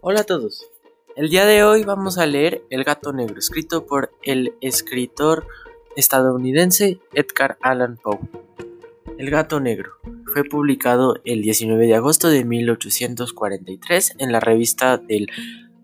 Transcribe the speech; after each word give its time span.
Hola 0.00 0.20
a 0.20 0.24
todos. 0.24 0.64
El 1.16 1.28
día 1.28 1.44
de 1.44 1.64
hoy 1.64 1.82
vamos 1.82 2.18
a 2.18 2.26
leer 2.26 2.62
El 2.70 2.84
gato 2.84 3.12
negro, 3.12 3.36
escrito 3.36 3.84
por 3.84 4.12
el 4.22 4.54
escritor 4.60 5.44
estadounidense 5.96 7.00
Edgar 7.14 7.58
Allan 7.62 7.96
Poe. 7.96 8.20
El 9.18 9.28
gato 9.28 9.58
negro 9.58 9.94
fue 10.32 10.44
publicado 10.44 11.16
el 11.24 11.42
19 11.42 11.88
de 11.88 11.96
agosto 11.96 12.28
de 12.28 12.44
1843 12.44 14.14
en 14.18 14.30
la 14.30 14.38
revista 14.38 14.98
del 14.98 15.28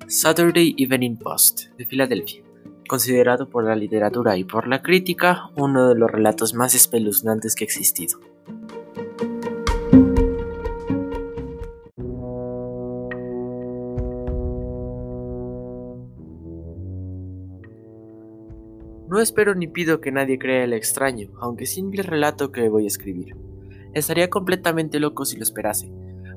Saturday 0.07 0.77
Evening 0.79 1.17
Post 1.17 1.71
de 1.77 1.85
Filadelfia, 1.85 2.45
considerado 2.89 3.51
por 3.51 3.65
la 3.65 3.75
literatura 3.75 4.37
y 4.37 4.45
por 4.45 4.69
la 4.69 4.81
crítica 4.81 5.51
uno 5.57 5.89
de 5.89 5.97
los 5.97 6.09
relatos 6.09 6.55
más 6.55 6.77
espeluznantes 6.77 7.57
que 7.57 7.65
ha 7.65 7.67
existido. 7.67 8.21
No 19.15 19.21
espero 19.21 19.55
ni 19.55 19.69
pido 19.69 20.01
que 20.01 20.11
nadie 20.11 20.41
crea 20.41 20.65
el 20.65 20.73
extraño, 20.73 21.29
aunque 21.41 21.67
simple 21.67 22.03
relato 22.03 22.51
que 22.51 22.69
voy 22.69 22.83
a 22.83 22.89
escribir. 22.89 23.37
Estaría 23.93 24.29
completamente 24.29 24.99
loco 24.99 25.25
si 25.25 25.37
lo 25.37 25.45
esperase, 25.45 25.89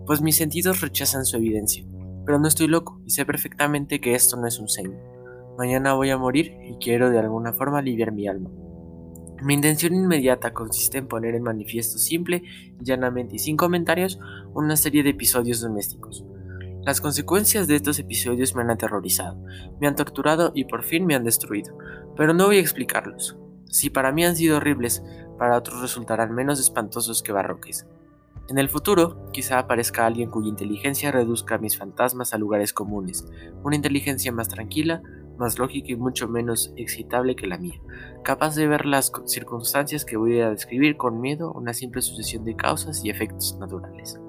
pues 0.05 0.21
mis 0.21 0.35
sentidos 0.35 0.81
rechazan 0.81 1.25
su 1.25 1.37
evidencia. 1.37 1.83
Pero 2.23 2.37
no 2.37 2.47
estoy 2.47 2.67
loco 2.67 3.01
y 3.03 3.09
sé 3.09 3.25
perfectamente 3.25 3.99
que 3.99 4.13
esto 4.13 4.37
no 4.37 4.45
es 4.45 4.59
un 4.59 4.67
sueño. 4.67 4.95
Mañana 5.57 5.95
voy 5.95 6.11
a 6.11 6.19
morir 6.19 6.53
y 6.69 6.75
quiero 6.75 7.09
de 7.09 7.17
alguna 7.17 7.51
forma 7.51 7.79
aliviar 7.79 8.11
mi 8.11 8.27
alma. 8.27 8.51
Mi 9.41 9.55
intención 9.55 9.95
inmediata 9.95 10.53
consiste 10.53 10.99
en 10.99 11.07
poner 11.07 11.33
en 11.33 11.41
manifiesto 11.41 11.97
simple, 11.97 12.43
llanamente 12.79 13.37
y 13.37 13.39
sin 13.39 13.57
comentarios 13.57 14.19
una 14.53 14.75
serie 14.75 15.01
de 15.01 15.09
episodios 15.09 15.61
domésticos. 15.61 16.23
Las 16.83 17.01
consecuencias 17.01 17.67
de 17.67 17.75
estos 17.75 17.99
episodios 17.99 18.55
me 18.55 18.61
han 18.61 18.69
aterrorizado, 18.69 19.37
me 19.79 19.87
han 19.87 19.95
torturado 19.95 20.51
y 20.55 20.65
por 20.65 20.83
fin 20.83 21.05
me 21.05 21.15
han 21.15 21.23
destruido, 21.23 21.77
pero 22.15 22.33
no 22.33 22.45
voy 22.45 22.57
a 22.57 22.61
explicarlos. 22.61 23.37
Si 23.69 23.89
para 23.89 24.11
mí 24.11 24.23
han 24.23 24.35
sido 24.35 24.57
horribles, 24.57 25.03
para 25.37 25.57
otros 25.57 25.81
resultarán 25.81 26.33
menos 26.33 26.59
espantosos 26.59 27.21
que 27.21 27.33
barroques. 27.33 27.85
En 28.49 28.57
el 28.57 28.69
futuro, 28.69 29.29
quizá 29.33 29.59
aparezca 29.59 30.05
alguien 30.05 30.29
cuya 30.29 30.47
inteligencia 30.47 31.11
reduzca 31.11 31.57
mis 31.57 31.77
fantasmas 31.77 32.33
a 32.33 32.37
lugares 32.37 32.71
comunes, 32.71 33.25
una 33.63 33.75
inteligencia 33.75 34.31
más 34.31 34.47
tranquila, 34.47 35.01
más 35.37 35.59
lógica 35.59 35.91
y 35.91 35.95
mucho 35.97 36.29
menos 36.29 36.71
excitable 36.77 37.35
que 37.35 37.47
la 37.47 37.57
mía, 37.57 37.79
capaz 38.23 38.55
de 38.55 38.67
ver 38.67 38.85
las 38.85 39.11
circunstancias 39.25 40.05
que 40.05 40.17
voy 40.17 40.39
a 40.39 40.49
describir 40.49 40.95
con 40.95 41.19
miedo, 41.19 41.51
una 41.51 41.73
simple 41.73 42.01
sucesión 42.01 42.45
de 42.45 42.55
causas 42.55 43.03
y 43.03 43.09
efectos 43.09 43.57
naturales. 43.59 44.19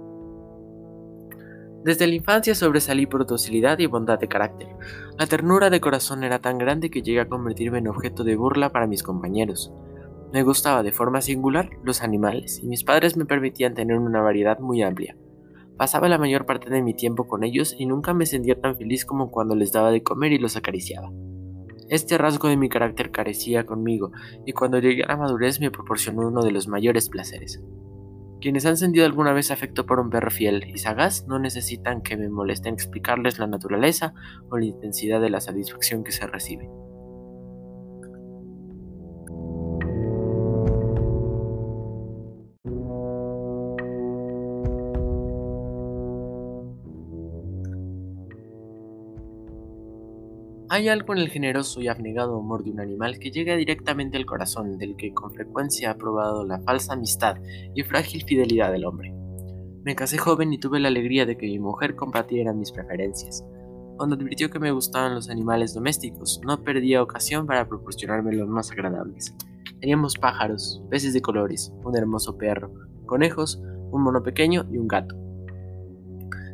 Desde 1.84 2.06
la 2.06 2.14
infancia 2.14 2.54
sobresalí 2.54 3.06
por 3.06 3.24
docilidad 3.26 3.78
y 3.78 3.86
bondad 3.86 4.18
de 4.18 4.28
carácter. 4.28 4.68
La 5.16 5.26
ternura 5.26 5.70
de 5.70 5.80
corazón 5.80 6.24
era 6.24 6.40
tan 6.40 6.58
grande 6.58 6.90
que 6.90 7.02
llegué 7.02 7.20
a 7.20 7.28
convertirme 7.28 7.78
en 7.78 7.88
objeto 7.88 8.24
de 8.24 8.36
burla 8.36 8.70
para 8.72 8.86
mis 8.86 9.02
compañeros. 9.02 9.72
Me 10.32 10.42
gustaba 10.42 10.82
de 10.82 10.92
forma 10.92 11.22
singular 11.22 11.70
los 11.84 12.02
animales 12.02 12.60
y 12.62 12.66
mis 12.66 12.84
padres 12.84 13.16
me 13.16 13.24
permitían 13.24 13.74
tener 13.74 13.96
una 13.96 14.20
variedad 14.20 14.58
muy 14.58 14.82
amplia. 14.82 15.16
Pasaba 15.78 16.08
la 16.08 16.18
mayor 16.18 16.44
parte 16.44 16.68
de 16.68 16.82
mi 16.82 16.92
tiempo 16.92 17.28
con 17.28 17.44
ellos 17.44 17.74
y 17.78 17.86
nunca 17.86 18.12
me 18.12 18.26
sentía 18.26 18.60
tan 18.60 18.76
feliz 18.76 19.04
como 19.04 19.30
cuando 19.30 19.54
les 19.54 19.72
daba 19.72 19.92
de 19.92 20.02
comer 20.02 20.32
y 20.32 20.38
los 20.38 20.56
acariciaba. 20.56 21.12
Este 21.88 22.18
rasgo 22.18 22.48
de 22.48 22.56
mi 22.56 22.68
carácter 22.68 23.10
carecía 23.12 23.64
conmigo 23.64 24.10
y 24.44 24.52
cuando 24.52 24.80
llegué 24.80 25.04
a 25.04 25.08
la 25.08 25.16
madurez 25.16 25.60
me 25.60 25.70
proporcionó 25.70 26.26
uno 26.26 26.42
de 26.42 26.50
los 26.50 26.68
mayores 26.68 27.08
placeres. 27.08 27.62
Quienes 28.40 28.66
han 28.66 28.76
sentido 28.76 29.04
alguna 29.04 29.32
vez 29.32 29.50
afecto 29.50 29.84
por 29.84 29.98
un 29.98 30.10
perro 30.10 30.30
fiel 30.30 30.64
y 30.68 30.78
sagaz 30.78 31.26
no 31.26 31.38
necesitan 31.38 32.02
que 32.02 32.16
me 32.16 32.28
molesten 32.28 32.74
explicarles 32.74 33.38
la 33.38 33.48
naturaleza 33.48 34.14
o 34.48 34.58
la 34.58 34.66
intensidad 34.66 35.20
de 35.20 35.30
la 35.30 35.40
satisfacción 35.40 36.04
que 36.04 36.12
se 36.12 36.26
recibe. 36.26 36.68
Hay 50.78 50.88
algo 50.88 51.12
en 51.12 51.18
el 51.18 51.28
generoso 51.28 51.80
y 51.80 51.88
abnegado 51.88 52.38
humor 52.38 52.62
de 52.62 52.70
un 52.70 52.78
animal 52.78 53.18
que 53.18 53.32
llega 53.32 53.56
directamente 53.56 54.16
al 54.16 54.26
corazón 54.26 54.78
del 54.78 54.94
que 54.94 55.12
con 55.12 55.32
frecuencia 55.32 55.90
ha 55.90 55.96
probado 55.96 56.44
la 56.44 56.60
falsa 56.60 56.92
amistad 56.92 57.38
y 57.74 57.82
frágil 57.82 58.22
fidelidad 58.22 58.70
del 58.70 58.84
hombre. 58.84 59.12
Me 59.82 59.96
casé 59.96 60.18
joven 60.18 60.52
y 60.52 60.58
tuve 60.58 60.78
la 60.78 60.86
alegría 60.86 61.26
de 61.26 61.36
que 61.36 61.46
mi 61.46 61.58
mujer 61.58 61.96
compartiera 61.96 62.52
mis 62.52 62.70
preferencias. 62.70 63.44
Cuando 63.96 64.14
advirtió 64.14 64.50
que 64.50 64.60
me 64.60 64.70
gustaban 64.70 65.16
los 65.16 65.28
animales 65.28 65.74
domésticos, 65.74 66.40
no 66.46 66.62
perdía 66.62 67.02
ocasión 67.02 67.44
para 67.44 67.68
proporcionarme 67.68 68.36
los 68.36 68.48
más 68.48 68.70
agradables. 68.70 69.34
Teníamos 69.80 70.14
pájaros, 70.14 70.80
peces 70.90 71.12
de 71.12 71.20
colores, 71.20 71.72
un 71.82 71.96
hermoso 71.96 72.38
perro, 72.38 72.72
conejos, 73.04 73.60
un 73.90 74.04
mono 74.04 74.22
pequeño 74.22 74.64
y 74.70 74.78
un 74.78 74.86
gato. 74.86 75.27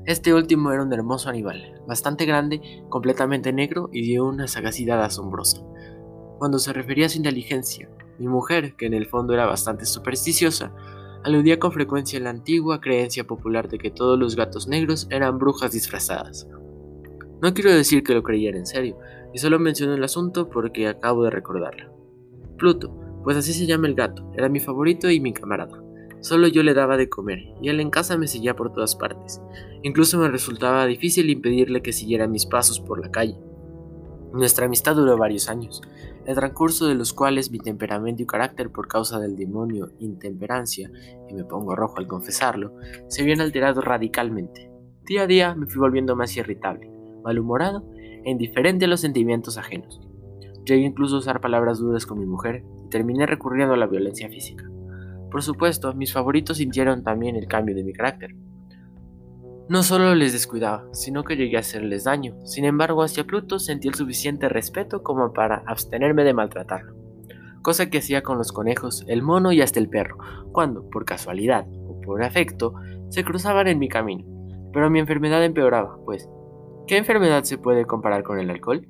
Este 0.07 0.35
último 0.35 0.71
era 0.71 0.83
un 0.83 0.93
hermoso 0.93 1.31
animal, 1.31 1.81
bastante 1.89 2.27
grande, 2.27 2.61
completamente 2.91 3.55
negro 3.55 3.89
y 3.91 4.13
de 4.13 4.21
una 4.21 4.47
sagacidad 4.47 5.03
asombrosa. 5.03 5.63
Cuando 6.39 6.59
se 6.59 6.75
refería 6.75 7.07
a 7.07 7.09
su 7.09 7.17
inteligencia, 7.17 7.89
mi 8.19 8.29
mujer, 8.29 8.77
que 8.77 8.85
en 8.85 8.93
el 8.93 9.07
fondo 9.07 9.33
era 9.33 9.47
bastante 9.47 9.87
supersticiosa, 9.87 10.75
aludía 11.25 11.59
con 11.59 11.73
frecuencia 11.73 12.19
a 12.19 12.23
la 12.23 12.31
antigua 12.31 12.83
creencia 12.83 13.25
popular 13.25 13.71
de 13.71 13.79
que 13.79 13.91
todos 13.91 14.19
los 14.19 14.37
gatos 14.37 14.69
negros 14.69 15.07
eran 15.11 15.39
brujas 15.39 15.73
disfrazadas. 15.73 16.47
No 17.41 17.55
quiero 17.55 17.73
decir 17.73 18.03
que 18.03 18.13
lo 18.13 18.23
creyera 18.23 18.59
en 18.59 18.67
serio, 18.67 18.99
y 19.33 19.39
solo 19.39 19.59
menciono 19.59 19.95
el 19.95 20.05
asunto 20.05 20.51
porque 20.51 20.87
acabo 20.87 21.25
de 21.25 21.31
recordarlo. 21.31 21.95
Pluto, 22.59 22.95
pues 23.25 23.39
así 23.39 23.55
se 23.55 23.65
llama 23.65 23.87
el 23.87 23.95
gato, 23.95 24.31
era 24.37 24.51
mi 24.51 24.61
favorito 24.61 25.09
y 25.11 25.19
mi 25.19 25.33
camarada. 25.33 25.84
Solo 26.25 26.49
yo 26.49 26.63
le 26.63 26.73
daba 26.73 26.97
de 26.97 27.11
comer, 27.11 27.53
y 27.61 27.69
él 27.69 27.81
en 27.81 27.91
casa 27.91 28.17
me 28.17 28.29
seguía 28.29 28.57
por 28.57 28.73
todas 28.73 28.97
partes. 28.97 29.43
Incluso 29.83 30.19
me 30.19 30.29
resultaba 30.29 30.87
difícil 30.87 31.29
impedirle 31.29 31.83
que 31.83 31.93
siguiera 31.93 32.27
mis 32.27 32.47
pasos 32.47 32.81
por 32.81 32.99
la 32.99 33.11
calle. 33.11 33.37
Nuestra 34.33 34.65
amistad 34.65 34.97
duró 34.97 35.19
varios 35.19 35.51
años, 35.51 35.83
el 36.25 36.35
transcurso 36.35 36.87
de 36.87 36.95
los 36.95 37.13
cuales 37.13 37.51
mi 37.51 37.59
temperamento 37.59 38.23
y 38.23 38.27
carácter 38.27 38.71
por 38.71 38.89
causa 38.89 39.21
del 39.21 39.37
demonio 39.37 39.91
intemperancia, 39.99 40.91
y 41.29 41.35
me 41.35 41.45
pongo 41.45 41.77
rojo 41.77 41.99
al 41.99 42.07
confesarlo, 42.07 42.75
se 43.09 43.21
habían 43.21 43.43
alterado 43.43 43.83
radicalmente. 43.83 44.71
Día 45.05 45.25
a 45.25 45.27
día 45.27 45.55
me 45.55 45.67
fui 45.67 45.79
volviendo 45.79 46.17
más 46.17 46.35
irritable, 46.39 46.91
malhumorado 47.23 47.85
e 48.25 48.31
indiferente 48.31 48.87
a 48.87 48.89
los 48.89 49.03
sentimientos 49.03 49.59
ajenos. 49.59 50.01
Llegué 50.65 50.87
incluso 50.87 51.17
a 51.17 51.19
usar 51.19 51.43
palabras 51.43 51.81
duras 51.81 52.07
con 52.07 52.19
mi 52.19 52.25
mujer 52.25 52.65
y 52.87 52.89
terminé 52.89 53.27
recurriendo 53.27 53.75
a 53.75 53.77
la 53.77 53.87
violencia 53.87 54.31
física. 54.31 54.65
Por 55.35 55.43
supuesto, 55.43 55.93
mis 55.95 56.13
favoritos 56.13 56.59
sintieron 56.59 57.03
también 57.03 57.35
el 57.35 57.49
cambio 57.49 57.75
de 57.75 57.83
mi 57.83 57.93
carácter. 57.93 58.37
No 59.69 59.83
solo 59.83 60.15
les 60.15 60.33
descuidaba, 60.33 60.87
sino 60.93 61.25
que 61.25 61.35
llegué 61.35 61.57
a 61.57 61.61
hacerles 61.61 62.05
daño. 62.05 62.37
Sin 62.45 62.65
embargo, 62.65 63.03
hacia 63.03 63.25
Pluto 63.25 63.59
sentí 63.59 63.89
el 63.89 63.95
suficiente 63.95 64.49
respeto 64.49 65.03
como 65.03 65.33
para 65.33 65.65
abstenerme 65.67 66.23
de 66.23 66.35
maltratarlo. 66.35 66.95
Cosa 67.63 67.91
que 67.91 67.99
hacía 67.99 68.23
con 68.23 68.39
los 68.39 68.53
conejos, 68.53 69.05
el 69.09 69.23
mono 69.23 69.51
y 69.51 69.61
hasta 69.61 69.81
el 69.81 69.89
perro, 69.89 70.19
cuando, 70.53 70.89
por 70.89 71.05
casualidad 71.05 71.67
o 71.89 72.01
por 72.01 72.23
afecto, 72.23 72.75
se 73.09 73.25
cruzaban 73.25 73.67
en 73.67 73.81
mi 73.81 73.89
camino. 73.89 74.25
Pero 74.73 74.89
mi 74.89 75.01
enfermedad 75.01 75.45
empeoraba, 75.45 75.99
pues, 76.05 76.31
¿qué 76.87 76.97
enfermedad 76.97 77.43
se 77.43 77.59
puede 77.59 77.87
comparar 77.87 78.23
con 78.23 78.39
el 78.39 78.51
alcohol? 78.51 78.87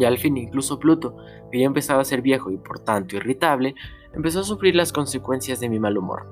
Y 0.00 0.06
al 0.06 0.16
fin 0.16 0.38
incluso 0.38 0.78
Pluto, 0.78 1.16
que 1.52 1.60
ya 1.60 1.66
empezaba 1.66 2.00
a 2.00 2.06
ser 2.06 2.22
viejo 2.22 2.50
y 2.50 2.56
por 2.56 2.78
tanto 2.78 3.16
irritable, 3.16 3.74
empezó 4.14 4.40
a 4.40 4.44
sufrir 4.44 4.74
las 4.74 4.92
consecuencias 4.92 5.60
de 5.60 5.68
mi 5.68 5.78
mal 5.78 5.96
humor. 5.96 6.26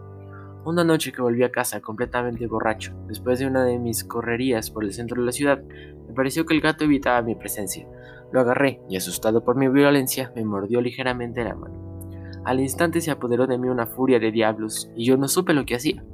Una 0.65 0.85
noche 0.85 1.13
que 1.13 1.23
volví 1.23 1.43
a 1.45 1.53
casa 1.53 1.81
completamente 1.81 2.47
borracho, 2.47 2.93
después 3.07 3.39
de 3.39 3.47
una 3.47 3.65
de 3.65 3.79
mis 3.79 4.05
correrías 4.05 4.71
por 4.71 4.85
el 4.85 4.93
centro 4.93 5.21
de 5.21 5.27
la 5.27 5.33
ciudad, 5.33 5.63
me 5.63 6.15
pareció 6.15 6.45
que 6.45 6.55
el 6.55 6.61
gato 6.61 6.85
evitaba 6.85 7.23
mi 7.23 7.35
presencia. 7.35 7.89
Lo 8.33 8.41
agarré 8.41 8.81
y 8.91 8.97
asustado 8.97 9.45
por 9.45 9.57
mi 9.57 9.69
violencia, 9.69 10.33
me 10.35 10.45
mordió 10.45 10.81
ligeramente 10.81 11.45
la 11.45 11.55
mano. 11.55 12.43
Al 12.45 12.61
instante 12.61 13.01
se 13.01 13.11
apoderó 13.11 13.47
de 13.47 13.59
mí 13.59 13.69
una 13.69 13.87
furia 13.87 14.19
de 14.19 14.33
diablos 14.33 14.91
y 14.95 15.05
yo 15.07 15.17
no 15.17 15.29
supe 15.29 15.55
lo 15.55 15.65
que 15.65 15.77
hacía. 15.77 16.05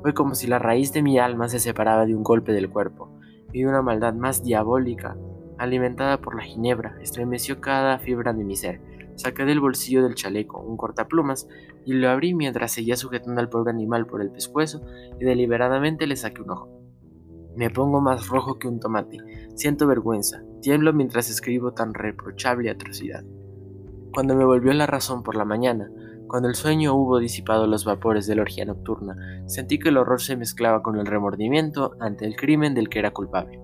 Fue 0.00 0.14
como 0.14 0.34
si 0.34 0.46
la 0.46 0.58
raíz 0.58 0.92
de 0.92 1.02
mi 1.02 1.18
alma 1.18 1.48
se 1.48 1.60
separaba 1.60 2.06
de 2.06 2.16
un 2.16 2.24
golpe 2.24 2.52
del 2.52 2.70
cuerpo, 2.70 3.08
y 3.52 3.64
una 3.64 3.82
maldad 3.82 4.14
más 4.14 4.42
diabólica, 4.42 5.16
alimentada 5.58 6.20
por 6.20 6.34
la 6.34 6.42
ginebra, 6.42 6.96
estremeció 7.00 7.60
cada 7.60 7.98
fibra 7.98 8.32
de 8.32 8.42
mi 8.42 8.56
ser 8.56 8.80
Saqué 9.22 9.44
del 9.44 9.60
bolsillo 9.60 10.02
del 10.02 10.16
chaleco 10.16 10.58
un 10.58 10.76
cortaplumas 10.76 11.46
y 11.86 11.92
lo 11.92 12.10
abrí 12.10 12.34
mientras 12.34 12.72
seguía 12.72 12.96
sujetando 12.96 13.40
al 13.40 13.48
pobre 13.48 13.70
animal 13.70 14.04
por 14.04 14.20
el 14.20 14.32
pescuezo 14.32 14.82
y 15.20 15.24
deliberadamente 15.24 16.08
le 16.08 16.16
saqué 16.16 16.42
un 16.42 16.50
ojo. 16.50 16.82
Me 17.54 17.70
pongo 17.70 18.00
más 18.00 18.26
rojo 18.26 18.58
que 18.58 18.66
un 18.66 18.80
tomate, 18.80 19.18
siento 19.54 19.86
vergüenza, 19.86 20.42
tiemblo 20.60 20.92
mientras 20.92 21.30
escribo 21.30 21.72
tan 21.72 21.94
reprochable 21.94 22.68
atrocidad. 22.68 23.22
Cuando 24.12 24.34
me 24.34 24.44
volvió 24.44 24.72
la 24.72 24.88
razón 24.88 25.22
por 25.22 25.36
la 25.36 25.44
mañana, 25.44 25.88
cuando 26.26 26.48
el 26.48 26.56
sueño 26.56 26.92
hubo 26.94 27.20
disipado 27.20 27.68
los 27.68 27.84
vapores 27.84 28.26
de 28.26 28.34
la 28.34 28.42
orgía 28.42 28.64
nocturna, 28.64 29.16
sentí 29.46 29.78
que 29.78 29.90
el 29.90 29.98
horror 29.98 30.20
se 30.20 30.36
mezclaba 30.36 30.82
con 30.82 30.98
el 30.98 31.06
remordimiento 31.06 31.92
ante 32.00 32.26
el 32.26 32.34
crimen 32.34 32.74
del 32.74 32.88
que 32.88 32.98
era 32.98 33.12
culpable. 33.12 33.60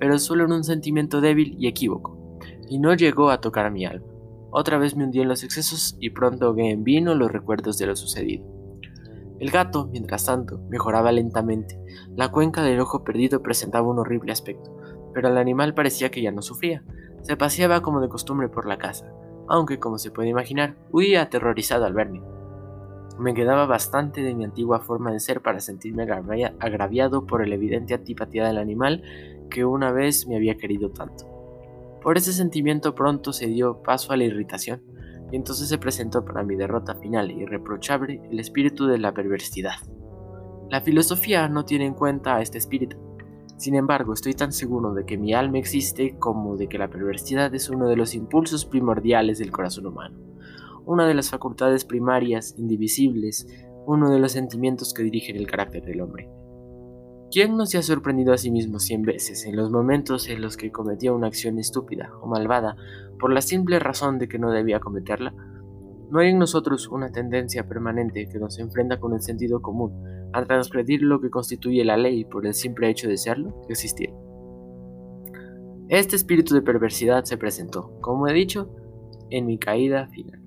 pero 0.00 0.18
solo 0.18 0.44
en 0.44 0.52
un 0.52 0.64
sentimiento 0.64 1.20
débil 1.20 1.54
y 1.58 1.68
equívoco, 1.68 2.38
y 2.68 2.80
no 2.80 2.92
llegó 2.92 3.30
a 3.30 3.40
tocar 3.40 3.70
mi 3.70 3.86
alma. 3.86 4.15
Otra 4.58 4.78
vez 4.78 4.96
me 4.96 5.04
hundí 5.04 5.20
en 5.20 5.28
los 5.28 5.44
excesos 5.44 5.98
y 6.00 6.08
pronto 6.08 6.46
ahogué 6.46 6.70
en 6.70 6.82
vino 6.82 7.14
los 7.14 7.30
recuerdos 7.30 7.76
de 7.76 7.84
lo 7.84 7.94
sucedido. 7.94 8.46
El 9.38 9.50
gato, 9.50 9.90
mientras 9.92 10.24
tanto, 10.24 10.62
mejoraba 10.70 11.12
lentamente. 11.12 11.78
La 12.16 12.30
cuenca 12.30 12.62
del 12.62 12.80
ojo 12.80 13.04
perdido 13.04 13.42
presentaba 13.42 13.86
un 13.86 13.98
horrible 13.98 14.32
aspecto, 14.32 14.74
pero 15.12 15.28
el 15.28 15.36
animal 15.36 15.74
parecía 15.74 16.10
que 16.10 16.22
ya 16.22 16.32
no 16.32 16.40
sufría. 16.40 16.82
Se 17.20 17.36
paseaba 17.36 17.82
como 17.82 18.00
de 18.00 18.08
costumbre 18.08 18.48
por 18.48 18.64
la 18.64 18.78
casa, 18.78 19.12
aunque, 19.46 19.78
como 19.78 19.98
se 19.98 20.10
puede 20.10 20.30
imaginar, 20.30 20.74
huía 20.90 21.20
aterrorizado 21.20 21.84
al 21.84 21.92
verme. 21.92 22.22
Me 23.18 23.34
quedaba 23.34 23.66
bastante 23.66 24.22
de 24.22 24.34
mi 24.34 24.46
antigua 24.46 24.80
forma 24.80 25.12
de 25.12 25.20
ser 25.20 25.42
para 25.42 25.60
sentirme 25.60 26.04
agraviado 26.04 27.26
por 27.26 27.46
la 27.46 27.56
evidente 27.56 27.92
antipatía 27.92 28.46
del 28.46 28.56
animal 28.56 29.02
que 29.50 29.66
una 29.66 29.92
vez 29.92 30.26
me 30.26 30.36
había 30.36 30.56
querido 30.56 30.92
tanto. 30.92 31.35
Por 32.06 32.16
ese 32.16 32.32
sentimiento 32.32 32.94
pronto 32.94 33.32
se 33.32 33.48
dio 33.48 33.82
paso 33.82 34.12
a 34.12 34.16
la 34.16 34.22
irritación, 34.22 34.80
y 35.32 35.34
entonces 35.34 35.68
se 35.68 35.76
presentó 35.76 36.24
para 36.24 36.44
mi 36.44 36.54
derrota 36.54 36.94
final 36.94 37.32
y 37.32 37.42
irreprochable 37.42 38.20
el 38.30 38.38
espíritu 38.38 38.86
de 38.86 38.98
la 38.98 39.12
perversidad. 39.12 39.74
La 40.70 40.80
filosofía 40.80 41.48
no 41.48 41.64
tiene 41.64 41.84
en 41.84 41.94
cuenta 41.94 42.36
a 42.36 42.42
este 42.42 42.58
espíritu. 42.58 42.96
Sin 43.56 43.74
embargo, 43.74 44.12
estoy 44.12 44.34
tan 44.34 44.52
seguro 44.52 44.94
de 44.94 45.04
que 45.04 45.18
mi 45.18 45.34
alma 45.34 45.58
existe 45.58 46.16
como 46.16 46.56
de 46.56 46.68
que 46.68 46.78
la 46.78 46.90
perversidad 46.90 47.52
es 47.56 47.70
uno 47.70 47.88
de 47.88 47.96
los 47.96 48.14
impulsos 48.14 48.66
primordiales 48.66 49.40
del 49.40 49.50
corazón 49.50 49.86
humano, 49.86 50.16
una 50.84 51.08
de 51.08 51.14
las 51.14 51.30
facultades 51.30 51.84
primarias, 51.84 52.54
indivisibles, 52.56 53.48
uno 53.84 54.12
de 54.12 54.20
los 54.20 54.30
sentimientos 54.30 54.94
que 54.94 55.02
dirigen 55.02 55.34
el 55.34 55.48
carácter 55.48 55.82
del 55.82 56.02
hombre. 56.02 56.30
¿Quién 57.30 57.56
no 57.56 57.66
se 57.66 57.78
ha 57.78 57.82
sorprendido 57.82 58.32
a 58.32 58.38
sí 58.38 58.50
mismo 58.50 58.78
cien 58.78 59.02
veces 59.02 59.46
en 59.46 59.56
los 59.56 59.70
momentos 59.70 60.28
en 60.28 60.40
los 60.40 60.56
que 60.56 60.70
cometía 60.70 61.12
una 61.12 61.26
acción 61.26 61.58
estúpida 61.58 62.12
o 62.22 62.28
malvada 62.28 62.76
por 63.18 63.32
la 63.32 63.40
simple 63.40 63.78
razón 63.80 64.18
de 64.18 64.28
que 64.28 64.38
no 64.38 64.52
debía 64.52 64.78
cometerla? 64.78 65.34
¿No 66.10 66.20
hay 66.20 66.28
en 66.28 66.38
nosotros 66.38 66.86
una 66.88 67.10
tendencia 67.10 67.66
permanente 67.66 68.28
que 68.28 68.38
nos 68.38 68.58
enfrenta 68.60 69.00
con 69.00 69.12
el 69.12 69.22
sentido 69.22 69.60
común 69.60 69.92
a 70.32 70.44
transgredir 70.44 71.02
lo 71.02 71.20
que 71.20 71.30
constituye 71.30 71.84
la 71.84 71.96
ley 71.96 72.24
por 72.24 72.46
el 72.46 72.54
simple 72.54 72.88
hecho 72.88 73.08
de 73.08 73.16
serlo, 73.16 73.60
existir? 73.68 74.10
Este 75.88 76.14
espíritu 76.14 76.54
de 76.54 76.62
perversidad 76.62 77.24
se 77.24 77.38
presentó, 77.38 77.98
como 78.00 78.28
he 78.28 78.32
dicho, 78.32 78.70
en 79.30 79.46
mi 79.46 79.58
caída 79.58 80.06
final. 80.08 80.45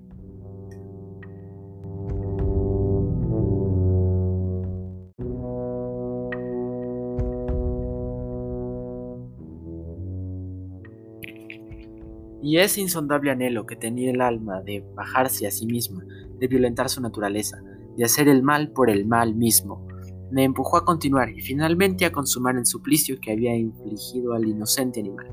Y 12.50 12.58
ese 12.58 12.80
insondable 12.80 13.30
anhelo 13.30 13.64
que 13.64 13.76
tenía 13.76 14.10
el 14.10 14.20
alma 14.20 14.60
de 14.60 14.84
bajarse 14.96 15.46
a 15.46 15.52
sí 15.52 15.66
misma, 15.66 16.04
de 16.40 16.48
violentar 16.48 16.88
su 16.88 17.00
naturaleza, 17.00 17.62
de 17.96 18.04
hacer 18.04 18.26
el 18.26 18.42
mal 18.42 18.72
por 18.72 18.90
el 18.90 19.06
mal 19.06 19.36
mismo, 19.36 19.86
me 20.32 20.42
empujó 20.42 20.76
a 20.76 20.84
continuar 20.84 21.30
y 21.30 21.42
finalmente 21.42 22.04
a 22.04 22.10
consumar 22.10 22.56
el 22.56 22.66
suplicio 22.66 23.20
que 23.20 23.30
había 23.30 23.54
infligido 23.54 24.32
al 24.32 24.48
inocente 24.48 24.98
animal. 24.98 25.28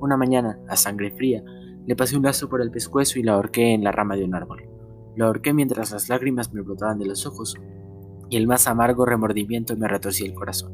Una 0.00 0.16
mañana, 0.16 0.58
a 0.66 0.76
sangre 0.76 1.10
fría, 1.10 1.44
le 1.86 1.94
pasé 1.94 2.16
un 2.16 2.22
lazo 2.22 2.48
por 2.48 2.62
el 2.62 2.70
pescuezo 2.70 3.18
y 3.18 3.22
la 3.22 3.34
ahorqué 3.34 3.74
en 3.74 3.84
la 3.84 3.92
rama 3.92 4.16
de 4.16 4.24
un 4.24 4.34
árbol. 4.34 4.66
La 5.14 5.26
ahorqué 5.26 5.52
mientras 5.52 5.90
las 5.90 6.08
lágrimas 6.08 6.54
me 6.54 6.62
brotaban 6.62 6.98
de 6.98 7.04
los 7.04 7.26
ojos 7.26 7.54
y 8.30 8.38
el 8.38 8.46
más 8.46 8.66
amargo 8.66 9.04
remordimiento 9.04 9.76
me 9.76 9.88
retorcía 9.88 10.26
el 10.26 10.32
corazón. 10.32 10.72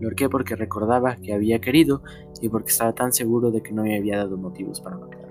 Lo 0.00 0.08
ahorqué 0.08 0.28
porque 0.28 0.56
recordaba 0.56 1.16
que 1.16 1.34
había 1.34 1.60
querido 1.60 2.02
y 2.40 2.48
porque 2.48 2.70
estaba 2.70 2.92
tan 2.94 3.12
seguro 3.12 3.50
de 3.50 3.62
que 3.62 3.72
no 3.72 3.82
me 3.82 3.96
había 3.96 4.18
dado 4.18 4.36
motivos 4.36 4.80
para 4.80 4.98
matarlo. 4.98 5.28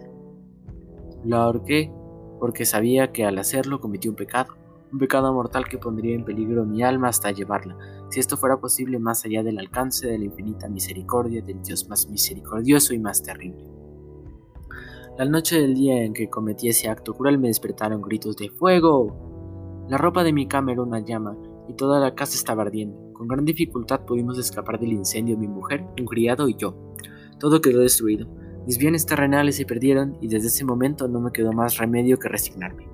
Lo 1.23 1.37
ahorqué 1.37 1.91
porque 2.39 2.65
sabía 2.65 3.11
que 3.11 3.25
al 3.25 3.37
hacerlo 3.39 3.79
cometí 3.79 4.07
un 4.07 4.15
pecado, 4.15 4.53
un 4.91 4.99
pecado 4.99 5.33
mortal 5.33 5.65
que 5.67 5.77
pondría 5.77 6.15
en 6.15 6.23
peligro 6.23 6.65
mi 6.65 6.83
alma 6.83 7.09
hasta 7.09 7.31
llevarla, 7.31 7.77
si 8.09 8.19
esto 8.19 8.37
fuera 8.37 8.57
posible 8.57 8.99
más 8.99 9.25
allá 9.25 9.43
del 9.43 9.59
alcance 9.59 10.07
de 10.07 10.17
la 10.17 10.25
infinita 10.25 10.69
misericordia 10.69 11.41
del 11.41 11.61
Dios 11.61 11.87
más 11.89 12.07
misericordioso 12.07 12.93
y 12.93 12.99
más 12.99 13.23
terrible. 13.23 13.65
La 15.17 15.25
noche 15.25 15.59
del 15.59 15.73
día 15.73 16.03
en 16.03 16.13
que 16.13 16.29
cometí 16.29 16.69
ese 16.69 16.89
acto 16.89 17.13
cruel 17.13 17.39
me 17.39 17.47
despertaron 17.47 18.01
gritos 18.03 18.37
de 18.37 18.49
fuego. 18.49 19.85
La 19.89 19.97
ropa 19.97 20.23
de 20.23 20.31
mi 20.31 20.47
cama 20.47 20.73
era 20.73 20.83
una 20.83 20.99
llama 20.99 21.35
y 21.67 21.73
toda 21.73 21.99
la 21.99 22.13
casa 22.13 22.35
estaba 22.35 22.61
ardiendo. 22.61 23.06
Con 23.17 23.27
gran 23.27 23.45
dificultad 23.45 24.01
pudimos 24.01 24.37
escapar 24.37 24.79
del 24.79 24.93
incendio 24.93 25.39
mi 25.39 25.47
mujer, 25.47 25.83
un 25.99 26.05
criado 26.05 26.47
y 26.47 26.55
yo. 26.55 26.93
Todo 27.39 27.61
quedó 27.61 27.79
destruido. 27.79 28.27
Mis 28.67 28.77
bienes 28.77 29.07
terrenales 29.07 29.55
se 29.55 29.65
perdieron 29.65 30.19
y 30.21 30.27
desde 30.27 30.49
ese 30.49 30.63
momento 30.63 31.07
no 31.07 31.19
me 31.19 31.31
quedó 31.31 31.51
más 31.51 31.77
remedio 31.77 32.19
que 32.19 32.29
resignarme. 32.29 32.87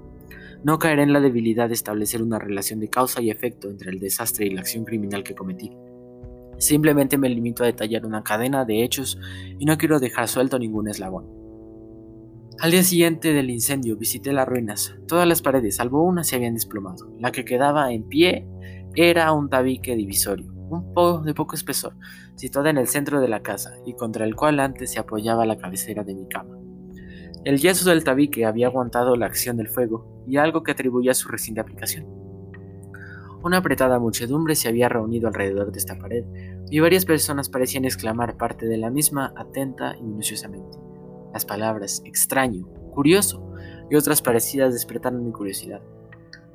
No 0.63 0.79
caeré 0.79 1.03
en 1.03 1.11
la 1.11 1.19
debilidad 1.19 1.67
de 1.67 1.73
establecer 1.73 2.23
una 2.23 2.39
relación 2.39 2.79
de 2.79 2.89
causa 2.89 3.21
y 3.21 3.31
efecto 3.31 3.69
entre 3.69 3.91
el 3.91 3.99
desastre 3.99 4.45
y 4.45 4.51
la 4.51 4.61
acción 4.61 4.85
criminal 4.85 5.25
que 5.25 5.35
cometí. 5.35 5.71
Simplemente 6.57 7.17
me 7.17 7.27
limito 7.27 7.63
a 7.63 7.65
detallar 7.65 8.05
una 8.05 8.23
cadena 8.23 8.63
de 8.63 8.81
hechos 8.81 9.19
y 9.59 9.65
no 9.65 9.77
quiero 9.77 9.99
dejar 9.99 10.29
suelto 10.29 10.57
ningún 10.57 10.87
eslabón. 10.87 11.27
Al 12.59 12.71
día 12.71 12.83
siguiente 12.83 13.33
del 13.33 13.49
incendio 13.49 13.97
visité 13.97 14.31
las 14.31 14.47
ruinas. 14.47 14.95
Todas 15.05 15.27
las 15.27 15.41
paredes, 15.41 15.75
salvo 15.75 16.01
una, 16.01 16.23
se 16.23 16.37
habían 16.37 16.53
desplomado. 16.53 17.13
La 17.19 17.33
que 17.33 17.43
quedaba 17.43 17.91
en 17.91 18.03
pie 18.03 18.47
era 18.95 19.31
un 19.33 19.49
tabique 19.49 19.95
divisorio, 19.95 20.53
un 20.53 20.93
poco 20.93 21.19
de 21.21 21.33
poco 21.33 21.55
espesor, 21.55 21.95
situado 22.35 22.67
en 22.69 22.77
el 22.77 22.87
centro 22.87 23.21
de 23.21 23.27
la 23.27 23.41
casa 23.41 23.73
y 23.85 23.93
contra 23.93 24.25
el 24.25 24.35
cual 24.35 24.59
antes 24.59 24.91
se 24.91 24.99
apoyaba 24.99 25.45
la 25.45 25.57
cabecera 25.57 26.03
de 26.03 26.15
mi 26.15 26.27
cama. 26.27 26.57
El 27.43 27.59
yeso 27.59 27.89
del 27.89 28.03
tabique 28.03 28.45
había 28.45 28.67
aguantado 28.67 29.15
la 29.15 29.25
acción 29.25 29.57
del 29.57 29.67
fuego 29.67 30.23
y 30.27 30.37
algo 30.37 30.63
que 30.63 30.71
atribuía 30.71 31.11
a 31.11 31.15
su 31.15 31.27
reciente 31.27 31.59
aplicación. 31.59 32.05
Una 33.43 33.57
apretada 33.57 33.99
muchedumbre 33.99 34.55
se 34.55 34.69
había 34.69 34.87
reunido 34.87 35.27
alrededor 35.27 35.71
de 35.71 35.79
esta 35.79 35.97
pared 35.97 36.23
y 36.69 36.79
varias 36.79 37.03
personas 37.03 37.49
parecían 37.49 37.83
exclamar 37.83 38.37
parte 38.37 38.65
de 38.65 38.77
la 38.77 38.89
misma 38.89 39.33
atenta 39.35 39.97
y 39.97 40.03
minuciosamente. 40.03 40.77
Las 41.33 41.43
palabras 41.43 42.01
extraño, 42.05 42.65
curioso 42.91 43.53
y 43.89 43.95
otras 43.95 44.21
parecidas 44.21 44.71
despertaron 44.71 45.25
mi 45.25 45.33
curiosidad. 45.33 45.81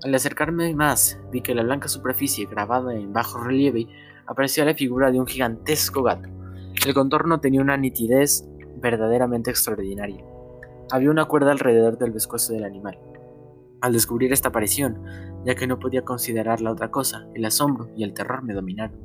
Al 0.04 0.14
acercarme 0.14 0.72
más, 0.76 1.18
vi 1.32 1.40
que 1.40 1.56
la 1.56 1.64
blanca 1.64 1.88
superficie 1.88 2.46
grabada 2.46 2.94
en 2.94 3.12
bajo 3.12 3.42
relieve 3.42 3.88
aparecía 4.28 4.64
la 4.64 4.74
figura 4.74 5.10
de 5.10 5.18
un 5.18 5.26
gigantesco 5.26 6.04
gato. 6.04 6.28
El 6.86 6.94
contorno 6.94 7.40
tenía 7.40 7.60
una 7.60 7.76
nitidez 7.76 8.48
verdaderamente 8.76 9.50
extraordinaria. 9.50 10.24
Había 10.92 11.10
una 11.10 11.24
cuerda 11.24 11.50
alrededor 11.50 11.98
del 11.98 12.12
pescuezo 12.12 12.52
del 12.52 12.62
animal. 12.62 12.96
Al 13.80 13.92
descubrir 13.92 14.32
esta 14.32 14.50
aparición, 14.50 15.02
ya 15.44 15.56
que 15.56 15.66
no 15.66 15.80
podía 15.80 16.04
considerarla 16.04 16.70
otra 16.70 16.92
cosa, 16.92 17.26
el 17.34 17.44
asombro 17.44 17.90
y 17.96 18.04
el 18.04 18.14
terror 18.14 18.44
me 18.44 18.54
dominaron. 18.54 19.00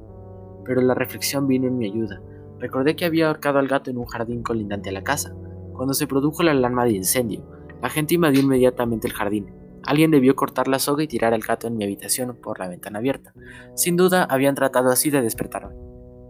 Pero 0.63 0.81
la 0.81 0.93
reflexión 0.93 1.47
vino 1.47 1.67
en 1.67 1.77
mi 1.79 1.87
ayuda. 1.87 2.21
Recordé 2.59 2.95
que 2.95 3.05
había 3.05 3.29
ahorcado 3.29 3.57
al 3.57 3.67
gato 3.67 3.89
en 3.89 3.97
un 3.97 4.05
jardín 4.05 4.43
colindante 4.43 4.89
a 4.89 4.93
la 4.93 5.03
casa. 5.03 5.35
Cuando 5.73 5.95
se 5.95 6.05
produjo 6.05 6.43
la 6.43 6.51
alarma 6.51 6.85
de 6.85 6.91
incendio, 6.91 7.43
la 7.81 7.89
gente 7.89 8.13
invadió 8.13 8.41
inmediatamente 8.41 9.07
el 9.07 9.13
jardín. 9.13 9.62
Alguien 9.85 10.11
debió 10.11 10.35
cortar 10.35 10.67
la 10.67 10.79
soga 10.79 11.03
y 11.03 11.07
tirar 11.07 11.33
al 11.33 11.41
gato 11.41 11.67
en 11.67 11.77
mi 11.77 11.83
habitación 11.83 12.37
por 12.41 12.59
la 12.59 12.67
ventana 12.67 12.99
abierta. 12.99 13.33
Sin 13.75 13.97
duda 13.97 14.23
habían 14.23 14.55
tratado 14.55 14.89
así 14.89 15.09
de 15.09 15.21
despertarme. 15.21 15.75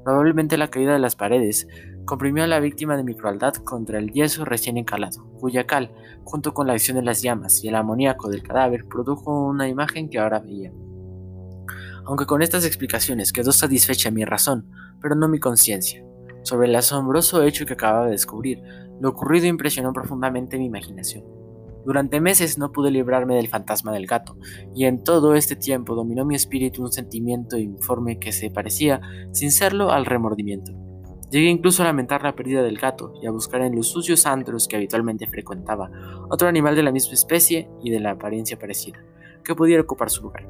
Probablemente 0.03 0.57
la 0.57 0.69
caída 0.69 0.93
de 0.93 0.99
las 0.99 1.15
paredes 1.15 1.67
comprimió 2.05 2.43
a 2.43 2.47
la 2.47 2.59
víctima 2.59 2.97
de 2.97 3.03
mi 3.03 3.15
crueldad 3.15 3.53
contra 3.55 3.99
el 3.99 4.11
yeso 4.11 4.43
recién 4.43 4.77
encalado, 4.77 5.23
cuya 5.39 5.65
cal, 5.65 5.91
junto 6.23 6.53
con 6.53 6.67
la 6.67 6.73
acción 6.73 6.97
de 6.97 7.03
las 7.03 7.21
llamas 7.21 7.63
y 7.63 7.69
el 7.69 7.75
amoníaco 7.75 8.29
del 8.29 8.43
cadáver, 8.43 8.85
produjo 8.85 9.47
una 9.47 9.69
imagen 9.69 10.09
que 10.09 10.19
ahora 10.19 10.39
veía. 10.39 10.71
Aunque 12.05 12.25
con 12.25 12.41
estas 12.41 12.65
explicaciones 12.65 13.31
quedó 13.31 13.53
satisfecha 13.53 14.11
mi 14.11 14.25
razón, 14.25 14.69
pero 15.01 15.15
no 15.15 15.29
mi 15.29 15.39
conciencia. 15.39 16.03
Sobre 16.43 16.67
el 16.67 16.75
asombroso 16.75 17.41
hecho 17.43 17.65
que 17.65 17.73
acababa 17.73 18.05
de 18.05 18.11
descubrir, 18.11 18.61
lo 18.99 19.09
ocurrido 19.09 19.47
impresionó 19.47 19.93
profundamente 19.93 20.57
mi 20.57 20.65
imaginación. 20.65 21.23
Durante 21.85 22.21
meses 22.21 22.57
no 22.57 22.71
pude 22.71 22.91
librarme 22.91 23.35
del 23.35 23.47
fantasma 23.47 23.91
del 23.91 24.07
gato, 24.07 24.37
y 24.73 24.85
en 24.85 25.03
todo 25.03 25.35
este 25.35 25.55
tiempo 25.55 25.95
dominó 25.95 26.25
mi 26.25 26.35
espíritu 26.35 26.81
un 26.81 26.91
sentimiento 26.91 27.57
informe 27.57 28.19
que 28.19 28.31
se 28.31 28.49
parecía, 28.49 29.01
sin 29.31 29.51
serlo, 29.51 29.91
al 29.91 30.05
remordimiento. 30.05 30.71
Llegué 31.29 31.49
incluso 31.49 31.81
a 31.81 31.87
lamentar 31.87 32.21
la 32.21 32.35
pérdida 32.35 32.61
del 32.61 32.77
gato 32.77 33.15
y 33.21 33.25
a 33.25 33.31
buscar 33.31 33.61
en 33.61 33.75
los 33.75 33.87
sucios 33.87 34.27
antros 34.27 34.67
que 34.67 34.75
habitualmente 34.75 35.25
frecuentaba 35.25 35.89
otro 36.29 36.47
animal 36.47 36.75
de 36.75 36.83
la 36.83 36.91
misma 36.91 37.13
especie 37.13 37.69
y 37.81 37.89
de 37.89 37.99
la 37.99 38.11
apariencia 38.11 38.59
parecida, 38.59 39.03
que 39.43 39.55
pudiera 39.55 39.81
ocupar 39.81 40.11
su 40.11 40.21
lugar. 40.21 40.47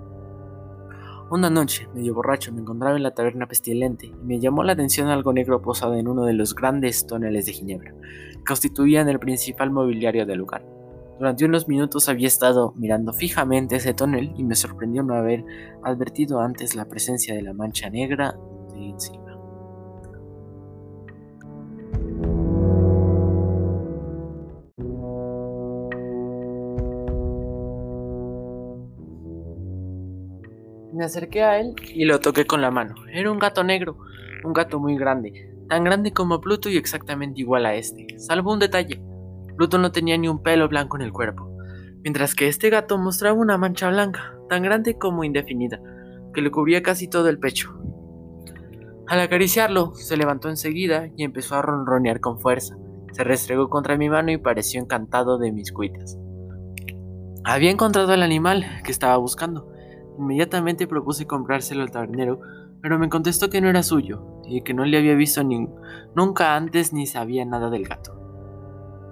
Una 1.31 1.49
noche, 1.49 1.87
medio 1.95 2.13
borracho, 2.13 2.51
me 2.51 2.59
encontraba 2.59 2.97
en 2.97 3.01
la 3.01 3.15
taberna 3.15 3.47
pestilente 3.47 4.07
y 4.07 4.25
me 4.25 4.39
llamó 4.39 4.61
la 4.63 4.73
atención 4.73 5.07
algo 5.07 5.33
negro 5.33 5.61
posado 5.61 5.95
en 5.95 6.07
uno 6.07 6.25
de 6.25 6.33
los 6.33 6.53
grandes 6.53 7.07
toneles 7.07 7.45
de 7.45 7.53
Ginebra, 7.53 7.95
que 8.33 8.43
constituían 8.45 9.09
el 9.09 9.19
principal 9.19 9.71
mobiliario 9.71 10.25
del 10.25 10.39
lugar. 10.39 10.65
Durante 11.19 11.45
unos 11.45 11.67
minutos 11.67 12.09
había 12.09 12.27
estado 12.27 12.73
mirando 12.75 13.13
fijamente 13.13 13.75
ese 13.75 13.93
tonel 13.93 14.33
y 14.35 14.43
me 14.43 14.55
sorprendió 14.55 15.03
no 15.03 15.13
haber 15.13 15.45
advertido 15.83 16.39
antes 16.39 16.75
la 16.75 16.85
presencia 16.85 17.35
de 17.35 17.43
la 17.43 17.53
mancha 17.53 17.89
negra 17.89 18.35
de 18.73 18.89
encima. 18.89 19.23
Me 30.93 31.05
acerqué 31.05 31.43
a 31.43 31.59
él 31.59 31.75
y 31.93 32.05
lo 32.05 32.19
toqué 32.19 32.45
con 32.45 32.61
la 32.61 32.69
mano. 32.69 32.95
Era 33.11 33.31
un 33.31 33.39
gato 33.39 33.63
negro, 33.63 33.97
un 34.43 34.53
gato 34.53 34.79
muy 34.79 34.95
grande, 34.95 35.51
tan 35.67 35.83
grande 35.83 36.11
como 36.11 36.39
Pluto 36.41 36.69
y 36.69 36.77
exactamente 36.77 37.41
igual 37.41 37.65
a 37.65 37.75
este, 37.75 38.07
salvo 38.19 38.53
un 38.53 38.59
detalle. 38.59 39.12
Pluto 39.55 39.77
no 39.77 39.91
tenía 39.91 40.17
ni 40.17 40.27
un 40.27 40.41
pelo 40.41 40.67
blanco 40.67 40.97
en 40.97 41.03
el 41.03 41.11
cuerpo, 41.11 41.55
mientras 42.03 42.35
que 42.35 42.47
este 42.47 42.69
gato 42.69 42.97
mostraba 42.97 43.37
una 43.37 43.57
mancha 43.57 43.89
blanca, 43.89 44.35
tan 44.49 44.63
grande 44.63 44.97
como 44.97 45.23
indefinida, 45.23 45.79
que 46.33 46.41
le 46.41 46.51
cubría 46.51 46.83
casi 46.83 47.07
todo 47.07 47.29
el 47.29 47.39
pecho. 47.39 47.73
Al 49.07 49.19
acariciarlo, 49.19 49.93
se 49.95 50.17
levantó 50.17 50.49
enseguida 50.49 51.09
y 51.15 51.23
empezó 51.23 51.55
a 51.55 51.61
ronronear 51.61 52.19
con 52.19 52.39
fuerza. 52.39 52.75
Se 53.11 53.23
restregó 53.23 53.69
contra 53.69 53.97
mi 53.97 54.09
mano 54.09 54.31
y 54.31 54.37
pareció 54.37 54.81
encantado 54.81 55.37
de 55.37 55.51
mis 55.51 55.71
cuitas. 55.71 56.17
Había 57.43 57.69
encontrado 57.71 58.13
el 58.13 58.23
animal 58.23 58.65
que 58.83 58.91
estaba 58.91 59.17
buscando. 59.17 59.69
Inmediatamente 60.17 60.87
propuse 60.87 61.27
comprárselo 61.27 61.83
al 61.83 61.91
tabernero, 61.91 62.39
pero 62.81 62.97
me 62.97 63.09
contestó 63.09 63.49
que 63.49 63.61
no 63.61 63.69
era 63.69 63.83
suyo 63.83 64.41
y 64.45 64.61
que 64.61 64.73
no 64.73 64.85
le 64.85 64.97
había 64.97 65.15
visto 65.15 65.43
ni 65.43 65.67
nunca 66.15 66.55
antes 66.55 66.93
ni 66.93 67.05
sabía 67.05 67.45
nada 67.45 67.69
del 67.69 67.85
gato. 67.85 68.22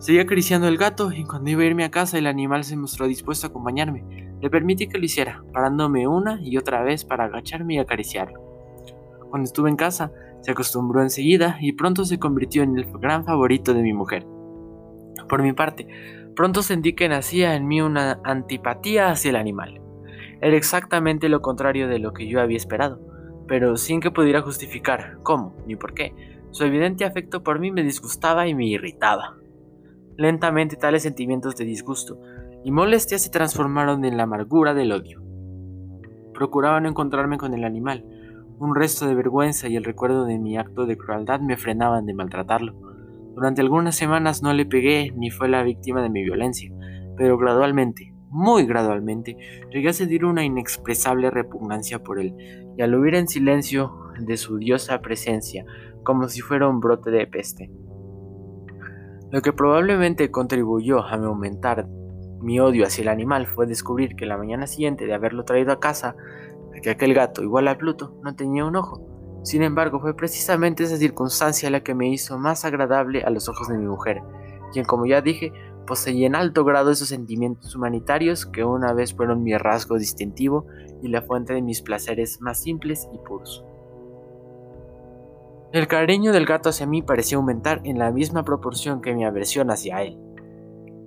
Seguí 0.01 0.17
acariciando 0.17 0.67
el 0.67 0.79
gato 0.79 1.11
y 1.11 1.25
cuando 1.25 1.51
iba 1.51 1.61
a 1.61 1.65
irme 1.65 1.83
a 1.83 1.91
casa 1.91 2.17
el 2.17 2.25
animal 2.25 2.63
se 2.63 2.75
mostró 2.75 3.05
dispuesto 3.05 3.45
a 3.45 3.51
acompañarme. 3.51 4.33
Le 4.41 4.49
permití 4.49 4.87
que 4.87 4.97
lo 4.97 5.05
hiciera, 5.05 5.43
parándome 5.53 6.07
una 6.07 6.39
y 6.41 6.57
otra 6.57 6.81
vez 6.81 7.05
para 7.05 7.25
agacharme 7.25 7.75
y 7.75 7.77
acariciarlo. 7.77 8.41
Cuando 9.29 9.45
estuve 9.45 9.69
en 9.69 9.75
casa, 9.75 10.11
se 10.41 10.49
acostumbró 10.49 11.03
enseguida 11.03 11.59
y 11.61 11.73
pronto 11.73 12.03
se 12.03 12.17
convirtió 12.17 12.63
en 12.63 12.79
el 12.79 12.91
gran 12.93 13.25
favorito 13.25 13.75
de 13.75 13.83
mi 13.83 13.93
mujer. 13.93 14.25
Por 15.29 15.43
mi 15.43 15.53
parte, 15.53 15.87
pronto 16.35 16.63
sentí 16.63 16.93
que 16.93 17.07
nacía 17.07 17.53
en 17.53 17.67
mí 17.67 17.79
una 17.79 18.19
antipatía 18.23 19.11
hacia 19.11 19.29
el 19.29 19.35
animal. 19.35 19.83
Era 20.41 20.57
exactamente 20.57 21.29
lo 21.29 21.43
contrario 21.43 21.87
de 21.87 21.99
lo 21.99 22.11
que 22.11 22.27
yo 22.27 22.41
había 22.41 22.57
esperado, 22.57 22.99
pero 23.47 23.77
sin 23.77 23.99
que 23.99 24.09
pudiera 24.09 24.41
justificar 24.41 25.19
cómo 25.21 25.55
ni 25.67 25.75
por 25.75 25.93
qué. 25.93 26.15
Su 26.49 26.63
evidente 26.63 27.05
afecto 27.05 27.43
por 27.43 27.59
mí 27.59 27.69
me 27.69 27.83
disgustaba 27.83 28.47
y 28.47 28.55
me 28.55 28.65
irritaba. 28.65 29.40
Lentamente 30.17 30.75
tales 30.75 31.03
sentimientos 31.03 31.55
de 31.55 31.65
disgusto 31.65 32.19
y 32.63 32.71
molestia 32.71 33.17
se 33.17 33.29
transformaron 33.29 34.05
en 34.05 34.17
la 34.17 34.23
amargura 34.23 34.73
del 34.73 34.91
odio. 34.91 35.21
Procuraba 36.33 36.79
no 36.79 36.89
encontrarme 36.89 37.37
con 37.37 37.53
el 37.53 37.63
animal, 37.63 38.05
un 38.59 38.75
resto 38.75 39.07
de 39.07 39.15
vergüenza 39.15 39.67
y 39.67 39.75
el 39.75 39.83
recuerdo 39.83 40.25
de 40.25 40.37
mi 40.37 40.57
acto 40.57 40.85
de 40.85 40.97
crueldad 40.97 41.39
me 41.39 41.57
frenaban 41.57 42.05
de 42.05 42.13
maltratarlo. 42.13 42.75
Durante 43.33 43.61
algunas 43.61 43.95
semanas 43.95 44.43
no 44.43 44.53
le 44.53 44.65
pegué 44.65 45.11
ni 45.15 45.31
fue 45.31 45.49
la 45.49 45.63
víctima 45.63 46.03
de 46.03 46.09
mi 46.09 46.23
violencia, 46.23 46.71
pero 47.17 47.37
gradualmente, 47.37 48.13
muy 48.29 48.65
gradualmente, 48.65 49.37
llegué 49.71 49.89
a 49.89 49.93
sentir 49.93 50.25
una 50.25 50.45
inexpresable 50.45 51.31
repugnancia 51.31 52.03
por 52.03 52.19
él, 52.19 52.35
y 52.77 52.81
al 52.81 52.93
huir 52.93 53.15
en 53.15 53.27
silencio 53.27 53.93
de 54.19 54.37
su 54.37 54.57
diosa 54.57 55.01
presencia, 55.01 55.65
como 56.03 56.27
si 56.27 56.41
fuera 56.41 56.67
un 56.67 56.79
brote 56.79 57.09
de 57.09 57.25
peste. 57.27 57.71
Lo 59.31 59.41
que 59.41 59.53
probablemente 59.53 60.29
contribuyó 60.29 61.03
a 61.03 61.13
aumentar 61.13 61.87
mi 62.41 62.59
odio 62.59 62.85
hacia 62.85 63.03
el 63.03 63.07
animal 63.07 63.47
fue 63.47 63.65
descubrir 63.65 64.15
que 64.15 64.25
la 64.25 64.37
mañana 64.37 64.67
siguiente 64.67 65.05
de 65.05 65.13
haberlo 65.13 65.45
traído 65.45 65.71
a 65.71 65.79
casa 65.79 66.15
que 66.81 66.89
aquel 66.89 67.13
gato, 67.13 67.41
igual 67.43 67.67
a 67.67 67.77
Pluto, 67.77 68.19
no 68.23 68.35
tenía 68.35 68.65
un 68.65 68.75
ojo. 68.75 69.01
Sin 69.43 69.63
embargo, 69.63 69.99
fue 69.99 70.15
precisamente 70.15 70.83
esa 70.83 70.97
circunstancia 70.97 71.69
la 71.69 71.81
que 71.81 71.95
me 71.95 72.09
hizo 72.09 72.37
más 72.37 72.65
agradable 72.65 73.23
a 73.23 73.29
los 73.29 73.47
ojos 73.47 73.67
de 73.69 73.77
mi 73.77 73.85
mujer, 73.85 74.21
quien, 74.73 74.85
como 74.85 75.05
ya 75.05 75.21
dije, 75.21 75.53
poseía 75.87 76.27
en 76.27 76.35
alto 76.35 76.63
grado 76.63 76.91
esos 76.91 77.07
sentimientos 77.07 77.75
humanitarios 77.75 78.45
que 78.45 78.63
una 78.63 78.93
vez 78.93 79.13
fueron 79.13 79.43
mi 79.43 79.55
rasgo 79.57 79.97
distintivo 79.97 80.65
y 81.01 81.07
la 81.07 81.21
fuente 81.21 81.53
de 81.53 81.61
mis 81.61 81.81
placeres 81.81 82.41
más 82.41 82.61
simples 82.61 83.07
y 83.13 83.17
puros. 83.19 83.63
El 85.73 85.87
cariño 85.87 86.33
del 86.33 86.45
gato 86.45 86.67
hacia 86.67 86.85
mí 86.85 87.01
parecía 87.01 87.37
aumentar 87.37 87.79
en 87.85 87.97
la 87.97 88.11
misma 88.11 88.43
proporción 88.43 89.01
que 89.01 89.15
mi 89.15 89.23
aversión 89.23 89.71
hacia 89.71 90.01
él. 90.01 90.17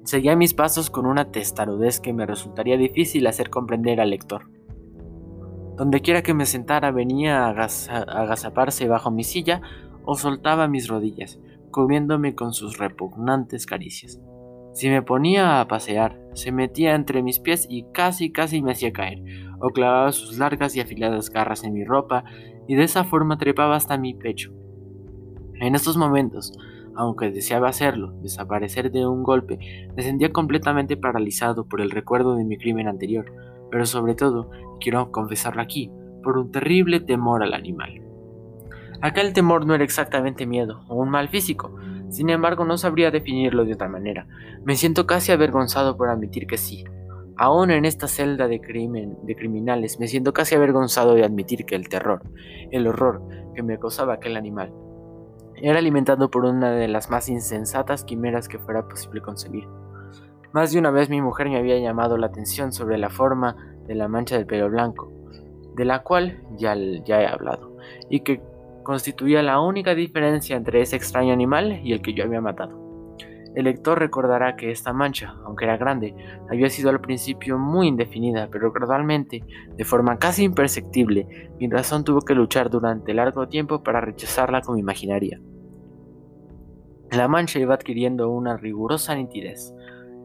Seguía 0.05 0.37
mis 0.37 0.55
pasos 0.55 0.89
con 0.89 1.05
una 1.05 1.31
testarudez 1.31 2.01
que 2.01 2.15
me 2.15 2.25
resultaría 2.25 2.79
difícil 2.79 3.27
hacer 3.27 3.51
comprender 3.51 4.01
al 4.01 4.09
lector. 4.09 4.49
Donde 5.77 6.01
quiera 6.01 6.23
que 6.23 6.33
me 6.33 6.47
sentara 6.47 6.93
venía 6.93 7.45
a 7.45 7.51
agazaparse 7.51 8.89
bajo 8.89 9.11
mi 9.11 9.23
silla 9.23 9.61
o 10.07 10.15
soltaba 10.15 10.67
mis 10.67 10.89
rodillas, 10.89 11.39
cubriéndome 11.71 12.35
con 12.35 12.55
sus 12.55 12.79
repugnantes 12.79 13.67
caricias. 13.67 14.19
Si 14.73 14.89
me 14.89 15.03
ponía 15.03 15.61
a 15.61 15.69
pasear, 15.69 16.19
se 16.33 16.53
metía 16.53 16.95
entre 16.95 17.23
mis 17.23 17.39
pies 17.39 17.67
y 17.69 17.85
casi 17.93 18.33
casi 18.33 18.63
me 18.63 18.73
hacía 18.73 18.95
caer, 18.95 19.23
o 19.61 19.69
clavaba 19.71 20.11
sus 20.13 20.39
largas 20.39 20.75
y 20.75 20.81
afiladas 20.81 21.31
garras 21.31 21.65
en 21.65 21.75
mi 21.75 21.85
ropa 21.85 22.25
y 22.67 22.75
de 22.75 22.85
esa 22.85 23.05
forma 23.05 23.39
trepaba 23.39 23.77
hasta 23.77 23.99
mi 23.99 24.15
pecho. 24.15 24.53
En 25.61 25.75
estos 25.75 25.97
momentos, 25.97 26.53
aunque 26.97 27.31
deseaba 27.31 27.69
hacerlo, 27.69 28.13
desaparecer 28.23 28.91
de 28.91 29.07
un 29.07 29.23
golpe, 29.23 29.59
me 29.97 30.03
sentía 30.03 30.33
completamente 30.33 30.97
paralizado 30.97 31.67
por 31.67 31.81
el 31.81 31.91
recuerdo 31.91 32.37
de 32.37 32.45
mi 32.45 32.57
crimen 32.57 32.89
anterior, 32.89 33.33
pero 33.71 33.87
sobre 33.87 34.15
todo, 34.15 34.51
quiero 34.81 35.11
confesarlo 35.11 35.63
aquí, 35.63 35.91
por 36.23 36.39
un 36.39 36.51
terrible 36.51 37.01
temor 37.01 37.43
al 37.43 37.55
animal. 37.55 38.03
Aquel 39.01 39.33
temor 39.33 39.67
no 39.67 39.75
era 39.75 39.85
exactamente 39.85 40.47
miedo 40.47 40.83
o 40.89 40.97
un 40.97 41.11
mal 41.11 41.29
físico, 41.29 41.77
sin 42.09 42.31
embargo 42.31 42.65
no 42.65 42.79
sabría 42.79 43.11
definirlo 43.11 43.65
de 43.65 43.75
otra 43.75 43.89
manera. 43.89 44.27
Me 44.65 44.77
siento 44.77 45.07
casi 45.07 45.33
avergonzado 45.33 45.97
por 45.97 46.09
admitir 46.09 46.47
que 46.47 46.57
sí. 46.57 46.85
Aún 47.37 47.71
en 47.71 47.85
esta 47.85 48.07
celda 48.07 48.47
de, 48.47 48.61
crimen, 48.61 49.19
de 49.23 49.35
criminales 49.35 49.99
me 49.99 50.07
siento 50.07 50.33
casi 50.33 50.55
avergonzado 50.55 51.15
de 51.15 51.25
admitir 51.25 51.65
que 51.65 51.75
el 51.75 51.89
terror, 51.89 52.23
el 52.71 52.87
horror 52.87 53.23
que 53.55 53.63
me 53.63 53.79
causaba 53.79 54.15
aquel 54.15 54.37
animal, 54.37 54.73
era 55.57 55.79
alimentado 55.79 56.31
por 56.31 56.45
una 56.45 56.71
de 56.73 56.89
las 56.89 57.11
más 57.11 57.29
insensatas 57.29 58.05
quimeras 58.05 58.49
que 58.49 58.59
fuera 58.59 58.87
posible 58.87 59.21
concebir. 59.21 59.67
Más 60.53 60.73
de 60.73 60.79
una 60.79 60.91
vez 60.91 61.11
mi 61.11 61.21
mujer 61.21 61.49
me 61.49 61.59
había 61.59 61.79
llamado 61.79 62.17
la 62.17 62.27
atención 62.27 62.73
sobre 62.73 62.99
la 62.99 63.11
forma 63.11 63.57
de 63.87 63.97
la 63.97 64.07
mancha 64.07 64.37
del 64.37 64.47
pelo 64.47 64.71
blanco, 64.71 65.13
de 65.75 65.85
la 65.85 66.03
cual 66.03 66.41
ya, 66.57 66.77
ya 67.05 67.21
he 67.21 67.27
hablado, 67.27 67.77
y 68.09 68.21
que 68.21 68.41
constituía 68.85 69.43
la 69.43 69.61
única 69.61 69.95
diferencia 69.97 70.57
entre 70.57 70.83
ese 70.83 70.95
extraño 70.95 71.33
animal 71.33 71.81
y 71.83 71.93
el 71.93 72.03
que 72.03 72.15
yo 72.15 72.25
había 72.25 72.41
matado. 72.41 72.84
El 73.55 73.65
lector 73.65 73.99
recordará 73.99 74.57
que 74.57 74.71
esta 74.71 74.93
mancha, 74.93 75.35
aunque 75.45 75.65
era 75.65 75.77
grande, 75.77 76.15
había 76.51 76.69
sido 76.71 76.91
al 76.91 77.01
principio 77.01 77.57
muy 77.59 77.87
indefinida, 77.87 78.49
pero 78.51 78.73
gradualmente, 78.73 79.45
de 79.77 79.85
forma 79.85 80.19
casi 80.19 80.43
imperceptible, 80.43 81.51
mi 81.61 81.69
razón 81.69 82.03
tuvo 82.05 82.23
que 82.23 82.35
luchar 82.35 82.69
durante 82.69 83.15
largo 83.15 83.47
tiempo 83.49 83.83
para 83.83 84.01
rechazarla 84.01 84.61
como 84.61 84.79
imaginaria. 84.79 85.41
La 87.13 87.29
mancha 87.29 87.61
iba 87.61 87.75
adquiriendo 87.75 88.29
una 88.31 88.57
rigurosa 88.57 89.15
nitidez, 89.15 89.73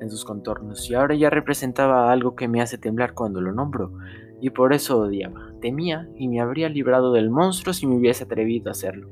en 0.02 0.10
sus 0.10 0.26
contornos 0.26 0.90
y 0.90 0.96
ahora 0.96 1.16
ya 1.16 1.30
representaba 1.30 2.12
algo 2.12 2.36
que 2.36 2.48
me 2.48 2.62
hace 2.62 2.78
temblar 2.78 3.14
cuando 3.14 3.42
lo 3.42 3.52
nombro 3.52 3.92
y 4.42 4.50
por 4.52 4.74
eso 4.74 5.00
odiaba, 5.00 5.52
temía 5.62 6.08
y 6.16 6.28
me 6.28 6.40
habría 6.40 6.70
librado 6.70 7.12
del 7.12 7.30
monstruo 7.30 7.74
si 7.74 7.86
me 7.86 7.96
hubiese 7.96 8.24
atrevido 8.24 8.70
a 8.70 8.72
hacerlo. 8.72 9.10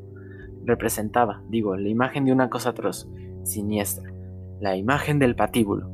Representaba, 0.63 1.43
digo, 1.49 1.75
la 1.75 1.89
imagen 1.89 2.25
de 2.25 2.31
una 2.31 2.49
cosa 2.49 2.69
atroz, 2.69 3.07
siniestra, 3.47 4.11
la 4.59 4.75
imagen 4.75 5.19
del 5.19 5.35
patíbulo, 5.35 5.89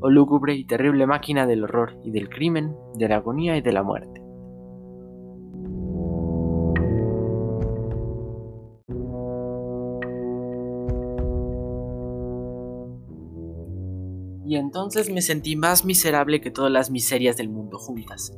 o 0.00 0.10
lúgubre 0.10 0.54
y 0.54 0.64
terrible 0.64 1.06
máquina 1.06 1.46
del 1.46 1.64
horror 1.64 1.98
y 2.04 2.10
del 2.10 2.28
crimen, 2.28 2.76
de 2.94 3.08
la 3.08 3.16
agonía 3.16 3.56
y 3.56 3.60
de 3.60 3.72
la 3.72 3.82
muerte. 3.82 4.18
y 14.48 14.56
entonces 14.56 15.10
me 15.10 15.20
sentí 15.20 15.56
más 15.56 15.84
miserable 15.84 16.40
que 16.40 16.50
todas 16.50 16.72
las 16.72 16.90
miserias 16.90 17.36
del 17.36 17.50
mundo 17.50 17.76
juntas. 17.76 18.32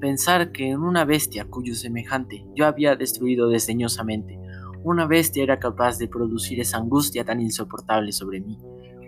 Pensar 0.00 0.50
que 0.50 0.70
en 0.70 0.80
una 0.80 1.04
bestia 1.04 1.44
cuyo 1.44 1.76
semejante 1.76 2.44
yo 2.56 2.66
había 2.66 2.96
destruido 2.96 3.48
desdeñosamente, 3.48 4.40
una 4.84 5.06
bestia 5.06 5.42
era 5.42 5.58
capaz 5.58 5.98
de 5.98 6.08
producir 6.08 6.60
esa 6.60 6.78
angustia 6.78 7.24
tan 7.24 7.40
insoportable 7.40 8.12
sobre 8.12 8.40
mí, 8.40 8.58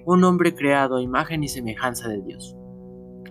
un 0.07 0.23
hombre 0.25 0.55
creado 0.55 0.97
a 0.97 1.03
imagen 1.03 1.43
y 1.43 1.49
semejanza 1.49 2.09
de 2.09 2.23
Dios. 2.23 2.57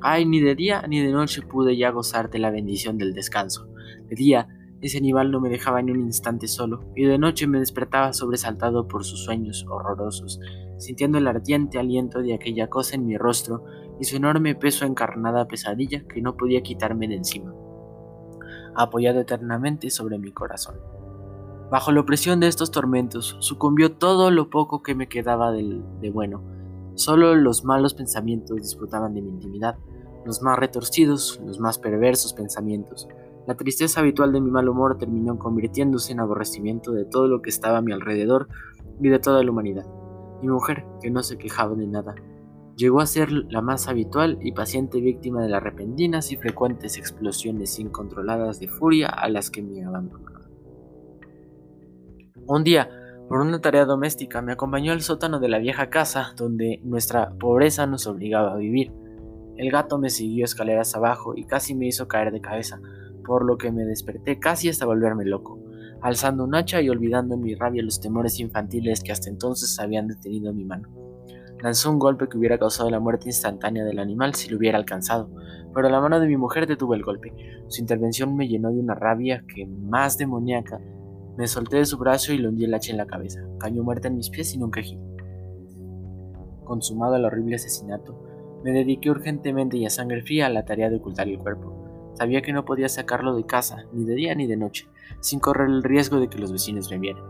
Ay, 0.01 0.25
ni 0.25 0.41
de 0.41 0.55
día 0.55 0.83
ni 0.88 1.00
de 1.00 1.12
noche 1.12 1.41
pude 1.41 1.77
ya 1.77 1.91
gozar 1.91 2.29
de 2.29 2.39
la 2.39 2.51
bendición 2.51 2.97
del 2.97 3.13
descanso. 3.13 3.67
De 4.09 4.15
día, 4.15 4.47
ese 4.81 4.97
animal 4.97 5.31
no 5.31 5.39
me 5.39 5.47
dejaba 5.47 5.81
ni 5.81 5.91
un 5.91 6.01
instante 6.01 6.47
solo, 6.50 6.91
y 6.93 7.05
de 7.05 7.17
noche 7.17 7.47
me 7.47 7.59
despertaba 7.59 8.12
sobresaltado 8.12 8.85
por 8.89 9.05
sus 9.05 9.23
sueños 9.23 9.65
horrorosos, 9.69 10.41
sintiendo 10.77 11.19
el 11.19 11.27
ardiente 11.27 11.79
aliento 11.79 12.21
de 12.21 12.33
aquella 12.33 12.67
cosa 12.67 12.95
en 12.95 13.05
mi 13.05 13.17
rostro 13.17 13.63
y 14.01 14.03
su 14.03 14.17
enorme 14.17 14.55
peso 14.55 14.85
encarnada 14.85 15.47
pesadilla 15.47 16.03
que 16.05 16.21
no 16.21 16.35
podía 16.35 16.63
quitarme 16.63 17.07
de 17.07 17.15
encima, 17.15 17.53
apoyado 18.75 19.21
eternamente 19.21 19.89
sobre 19.89 20.19
mi 20.19 20.33
corazón. 20.33 20.75
Bajo 21.74 21.92
la 21.92 22.01
opresión 22.01 22.39
de 22.39 22.46
estos 22.46 22.70
tormentos 22.70 23.36
sucumbió 23.39 23.94
todo 23.94 24.30
lo 24.30 24.51
poco 24.51 24.84
que 24.84 24.94
me 24.94 25.10
quedaba 25.10 25.51
de 25.51 26.12
bueno. 26.13 26.44
Solo 26.94 27.34
los 27.34 27.65
malos 27.65 27.96
pensamientos 27.96 28.58
disfrutaban 28.58 29.15
de 29.15 29.24
mi 29.24 29.32
intimidad, 29.32 29.80
los 30.24 30.44
más 30.44 30.60
retorcidos, 30.60 31.42
los 31.44 31.60
más 31.60 31.80
perversos 31.80 32.34
pensamientos, 32.34 33.08
La 33.48 33.56
tristeza 33.56 34.01
habitual 34.01 34.32
de 34.34 34.39
mi 34.39 34.51
mal 34.51 34.70
humor 34.70 35.00
terminó 35.00 35.39
convirtiéndose 35.39 36.12
en 36.12 36.20
aborrecimiento 36.20 36.92
de 36.92 37.06
todo 37.06 37.27
lo 37.27 37.42
que 37.42 37.50
estaba 37.50 37.80
a 37.80 37.82
mi 37.82 37.92
alrededor 37.92 38.50
y 39.01 39.10
de 39.10 39.18
toda 39.18 39.44
la 39.44 39.50
humanidad. 39.50 39.88
Mi 40.44 40.50
mujer, 40.50 40.86
que 41.01 41.10
no 41.10 41.24
se 41.24 41.39
quejaba 41.39 41.74
de 41.74 41.88
nada, 41.88 42.13
llegó 42.75 43.01
a 43.01 43.08
ser 43.08 43.32
la 43.32 43.63
más 43.63 43.88
habitual 43.88 44.38
y 44.44 44.51
paciente 44.51 45.01
víctima 45.01 45.42
de 45.42 45.50
las 45.50 45.63
repentinas 45.63 46.32
y 46.32 46.38
frecuentes 46.38 47.00
explosiones 47.00 47.80
incontroladas 47.80 48.60
de 48.60 48.68
furia 48.68 49.10
a 49.10 49.27
las 49.27 49.50
que 49.50 49.63
me 49.63 49.84
abandonaba. 49.84 50.42
Un 52.45 52.65
día, 52.65 52.89
por 53.29 53.39
una 53.39 53.62
tarea 53.62 53.85
doméstica, 53.85 54.41
me 54.41 54.51
acompañó 54.51 54.91
al 54.91 55.01
sótano 55.01 55.39
de 55.39 55.47
la 55.47 55.59
vieja 55.59 55.89
casa 55.89 56.33
donde 56.35 56.81
nuestra 56.83 57.29
pobreza 57.39 57.88
nos 57.88 58.05
obligaba 58.05 58.51
a 58.51 58.57
vivir. 58.57 58.91
El 59.55 59.71
gato 59.71 59.97
me 59.97 60.09
siguió 60.09 60.43
escaleras 60.43 60.93
abajo 60.93 61.33
y 61.38 61.45
casi 61.45 61.73
me 61.73 61.88
hizo 61.88 62.09
caer 62.09 62.33
de 62.33 62.41
cabeza, 62.41 62.81
por 63.25 63.45
lo 63.45 63.57
que 63.57 63.71
me 63.71 63.85
desperté 63.85 64.39
casi 64.39 64.67
hasta 64.67 64.85
volverme 64.85 65.23
loco, 65.23 65.57
alzando 66.01 66.43
un 66.43 66.53
hacha 66.53 66.81
y 66.81 66.89
olvidando 66.89 67.35
en 67.35 67.41
mi 67.41 67.55
rabia 67.55 67.81
los 67.81 68.01
temores 68.01 68.38
infantiles 68.41 69.01
que 69.01 69.13
hasta 69.13 69.29
entonces 69.29 69.79
habían 69.79 70.09
detenido 70.09 70.53
mi 70.53 70.65
mano. 70.65 70.89
Lanzó 71.62 71.91
un 71.91 72.00
golpe 72.00 72.27
que 72.27 72.38
hubiera 72.38 72.57
causado 72.57 72.89
la 72.89 73.00
muerte 73.00 73.29
instantánea 73.29 73.85
del 73.85 74.00
animal 74.00 74.35
si 74.35 74.50
lo 74.50 74.57
hubiera 74.57 74.77
alcanzado, 74.77 75.29
pero 75.73 75.88
la 75.88 76.01
mano 76.01 76.19
de 76.19 76.27
mi 76.27 76.35
mujer 76.35 76.67
detuvo 76.67 76.93
el 76.93 77.03
golpe. 77.03 77.33
Su 77.69 77.79
intervención 77.79 78.35
me 78.35 78.50
llenó 78.50 78.69
de 78.69 78.81
una 78.81 78.95
rabia 78.95 79.45
que, 79.47 79.65
más 79.65 80.17
demoníaca, 80.17 80.81
me 81.38 81.48
solté 81.48 81.78
de 81.78 81.86
su 81.86 81.98
brazo 81.98 82.32
y 82.34 82.38
le 82.38 82.48
hundí 82.48 82.66
el 82.66 82.74
hacha 82.74 82.92
en 82.92 82.98
la 82.98 83.08
cabeza. 83.08 83.42
Cayó 83.60 83.84
muerta 83.84 84.08
en 84.08 84.18
mis 84.18 84.30
pies 84.30 84.50
sin 84.52 84.63
un 84.63 84.72
quejido. 84.72 85.02
Consumado 86.63 87.16
el 87.16 87.25
horrible 87.25 87.56
asesinato, 87.56 88.62
me 88.63 88.72
dediqué 88.72 89.10
urgentemente 89.10 89.78
y 89.78 89.86
a 89.86 89.90
sangre 89.90 90.22
fría 90.22 90.46
a 90.46 90.50
la 90.50 90.66
tarea 90.66 90.90
de 90.90 90.98
ocultar 90.98 91.28
el 91.28 91.40
cuerpo. 91.40 92.13
Sabía 92.13 92.42
que 92.42 92.54
no 92.54 92.66
podía 92.66 92.88
sacarlo 92.88 93.36
de 93.36 93.46
casa, 93.46 93.86
ni 93.92 94.06
de 94.06 94.16
día 94.16 94.36
ni 94.36 94.46
de 94.48 94.56
noche, 94.56 94.88
sin 95.20 95.40
correr 95.40 95.68
el 95.68 95.84
riesgo 95.84 96.20
de 96.20 96.30
que 96.30 96.38
los 96.38 96.52
vecinos 96.52 96.90
me 96.92 97.00
vieran. 97.00 97.24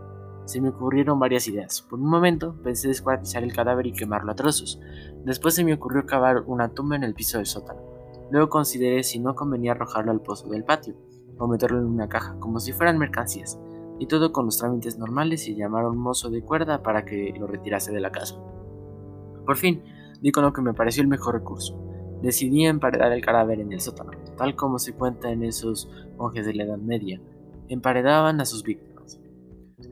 Se 0.44 0.60
me 0.60 0.68
ocurrieron 0.68 1.18
varias 1.18 1.48
ideas. 1.48 1.80
Por 1.80 1.98
un 1.98 2.06
momento 2.06 2.54
pensé 2.62 2.88
descuartizar 2.88 3.42
el 3.42 3.54
cadáver 3.54 3.86
y 3.86 3.92
quemarlo 3.92 4.30
a 4.30 4.34
trozos. 4.34 4.78
Después 5.24 5.54
se 5.54 5.64
me 5.64 5.72
ocurrió 5.72 6.04
cavar 6.04 6.44
una 6.46 6.68
tumba 6.68 6.96
en 6.96 7.02
el 7.02 7.14
piso 7.14 7.38
del 7.38 7.46
sótano. 7.46 7.80
Luego 8.30 8.50
consideré 8.50 9.02
si 9.02 9.18
no 9.18 9.34
convenía 9.34 9.72
arrojarlo 9.72 10.12
al 10.12 10.20
pozo 10.20 10.48
del 10.48 10.64
patio, 10.64 10.94
o 11.38 11.48
meterlo 11.48 11.78
en 11.78 11.86
una 11.86 12.08
caja, 12.08 12.36
como 12.38 12.60
si 12.60 12.72
fueran 12.72 12.98
mercancías, 12.98 13.58
y 13.98 14.06
todo 14.06 14.32
con 14.32 14.46
los 14.46 14.58
trámites 14.58 14.98
normales 14.98 15.48
y 15.48 15.54
llamar 15.54 15.84
a 15.84 15.90
un 15.90 15.98
mozo 15.98 16.30
de 16.30 16.42
cuerda 16.42 16.82
para 16.82 17.04
que 17.04 17.32
lo 17.38 17.46
retirase 17.46 17.92
de 17.92 18.00
la 18.00 18.12
casa. 18.12 18.36
Por 19.46 19.56
fin, 19.56 19.82
di 20.20 20.32
con 20.32 20.44
lo 20.44 20.52
que 20.52 20.62
me 20.62 20.74
pareció 20.74 21.02
el 21.02 21.08
mejor 21.08 21.34
recurso 21.34 21.84
decidí 22.24 22.64
emparedar 22.64 23.12
el 23.12 23.24
cadáver 23.24 23.60
en 23.60 23.72
el 23.72 23.80
sótano, 23.80 24.12
tal 24.38 24.56
como 24.56 24.78
se 24.78 24.94
cuenta 24.94 25.30
en 25.30 25.44
esos 25.44 25.90
monjes 26.16 26.46
de 26.46 26.54
la 26.54 26.64
Edad 26.64 26.78
Media. 26.78 27.20
Emparedaban 27.68 28.40
a 28.40 28.46
sus 28.46 28.62
víctimas. 28.62 29.20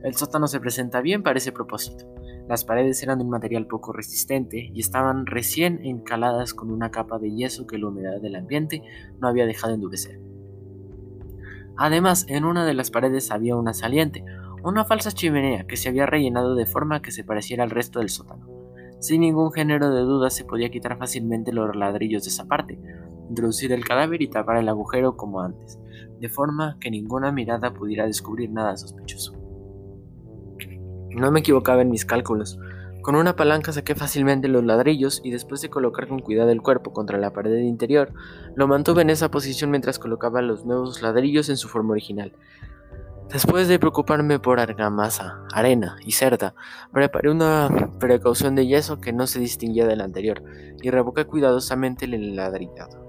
El 0.03 0.15
sótano 0.15 0.47
se 0.47 0.59
presenta 0.59 1.01
bien 1.01 1.21
para 1.21 1.37
ese 1.37 1.51
propósito. 1.51 2.05
Las 2.49 2.65
paredes 2.65 3.01
eran 3.03 3.19
de 3.19 3.23
un 3.23 3.29
material 3.29 3.67
poco 3.67 3.93
resistente 3.93 4.71
y 4.73 4.79
estaban 4.79 5.27
recién 5.27 5.79
encaladas 5.85 6.55
con 6.55 6.71
una 6.71 6.89
capa 6.89 7.19
de 7.19 7.33
yeso 7.33 7.67
que 7.67 7.77
la 7.77 7.87
humedad 7.87 8.19
del 8.19 8.35
ambiente 8.35 8.81
no 9.19 9.27
había 9.27 9.45
dejado 9.45 9.75
endurecer. 9.75 10.19
Además, 11.77 12.25
en 12.29 12.45
una 12.45 12.65
de 12.65 12.73
las 12.73 12.91
paredes 12.91 13.31
había 13.31 13.55
una 13.55 13.73
saliente, 13.73 14.23
una 14.63 14.85
falsa 14.85 15.11
chimenea 15.11 15.65
que 15.65 15.77
se 15.77 15.89
había 15.89 16.05
rellenado 16.05 16.55
de 16.55 16.65
forma 16.65 17.01
que 17.01 17.11
se 17.11 17.23
pareciera 17.23 17.63
al 17.63 17.69
resto 17.69 17.99
del 17.99 18.09
sótano. 18.09 18.47
Sin 18.99 19.21
ningún 19.21 19.51
género 19.51 19.93
de 19.93 20.01
duda 20.01 20.29
se 20.29 20.45
podía 20.45 20.69
quitar 20.69 20.97
fácilmente 20.97 21.51
los 21.51 21.75
ladrillos 21.75 22.23
de 22.23 22.29
esa 22.29 22.45
parte, 22.45 22.79
introducir 23.27 23.73
el 23.73 23.83
cadáver 23.83 24.21
y 24.21 24.29
tapar 24.29 24.57
el 24.57 24.69
agujero 24.69 25.17
como 25.17 25.41
antes, 25.41 25.77
de 26.19 26.29
forma 26.29 26.77
que 26.79 26.89
ninguna 26.89 27.31
mirada 27.31 27.73
pudiera 27.73 28.05
descubrir 28.05 28.49
nada 28.51 28.77
sospechoso. 28.77 29.33
No 31.09 31.31
me 31.31 31.41
equivocaba 31.41 31.81
en 31.81 31.91
mis 31.91 32.05
cálculos. 32.05 32.57
Con 33.03 33.15
una 33.15 33.35
palanca 33.35 33.73
saqué 33.73 33.95
fácilmente 33.95 34.47
los 34.47 34.63
ladrillos 34.63 35.19
y 35.25 35.31
después 35.31 35.59
de 35.59 35.69
colocar 35.69 36.07
con 36.07 36.19
cuidado 36.19 36.51
el 36.51 36.61
cuerpo 36.61 36.93
contra 36.93 37.17
la 37.17 37.33
pared 37.33 37.57
interior, 37.57 38.13
lo 38.55 38.65
mantuve 38.65 39.01
en 39.01 39.09
esa 39.09 39.29
posición 39.29 39.71
mientras 39.71 39.99
colocaba 39.99 40.41
los 40.41 40.63
nuevos 40.63 41.01
ladrillos 41.01 41.49
en 41.49 41.57
su 41.57 41.67
forma 41.67 41.91
original. 41.91 42.31
Después 43.29 43.67
de 43.67 43.77
preocuparme 43.77 44.39
por 44.39 44.61
argamasa, 44.61 45.41
arena 45.51 45.97
y 46.05 46.13
cerda, 46.13 46.55
preparé 46.93 47.29
una 47.29 47.67
precaución 47.99 48.55
de 48.55 48.67
yeso 48.67 49.01
que 49.01 49.11
no 49.11 49.27
se 49.27 49.41
distinguía 49.41 49.85
de 49.85 49.97
la 49.97 50.05
anterior 50.05 50.41
y 50.81 50.89
revoqué 50.89 51.25
cuidadosamente 51.25 52.05
el 52.05 52.37
ladrillado. 52.37 53.03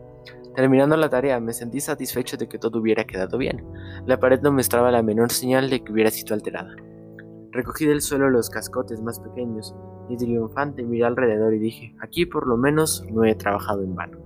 Terminando 0.57 0.96
la 0.96 1.09
tarea, 1.09 1.38
me 1.38 1.52
sentí 1.52 1.80
satisfecho 1.80 2.37
de 2.37 2.48
que 2.48 2.59
todo 2.59 2.80
hubiera 2.80 3.04
quedado 3.04 3.38
bien. 3.38 3.64
La 4.07 4.18
pared 4.18 4.40
no 4.40 4.50
mostraba 4.50 4.90
la 4.90 5.04
menor 5.04 5.30
señal 5.30 5.70
de 5.70 5.85
que 5.85 5.92
hubiera 5.92 6.11
sido 6.11 6.35
alterada. 6.35 6.74
Recogí 7.55 7.87
del 7.87 8.03
suelo 8.03 8.31
los 8.31 8.51
cascotes 8.51 9.01
más 9.01 9.21
pequeños 9.21 9.77
y 10.09 10.17
triunfante 10.17 10.83
miré 10.83 11.05
alrededor 11.05 11.55
y 11.55 11.61
dije, 11.61 11.95
aquí 12.01 12.27
por 12.27 12.49
lo 12.49 12.57
menos 12.57 13.05
no 13.12 13.25
he 13.25 13.37
trabajado 13.37 13.85
en 13.85 13.95
vano. 13.95 14.19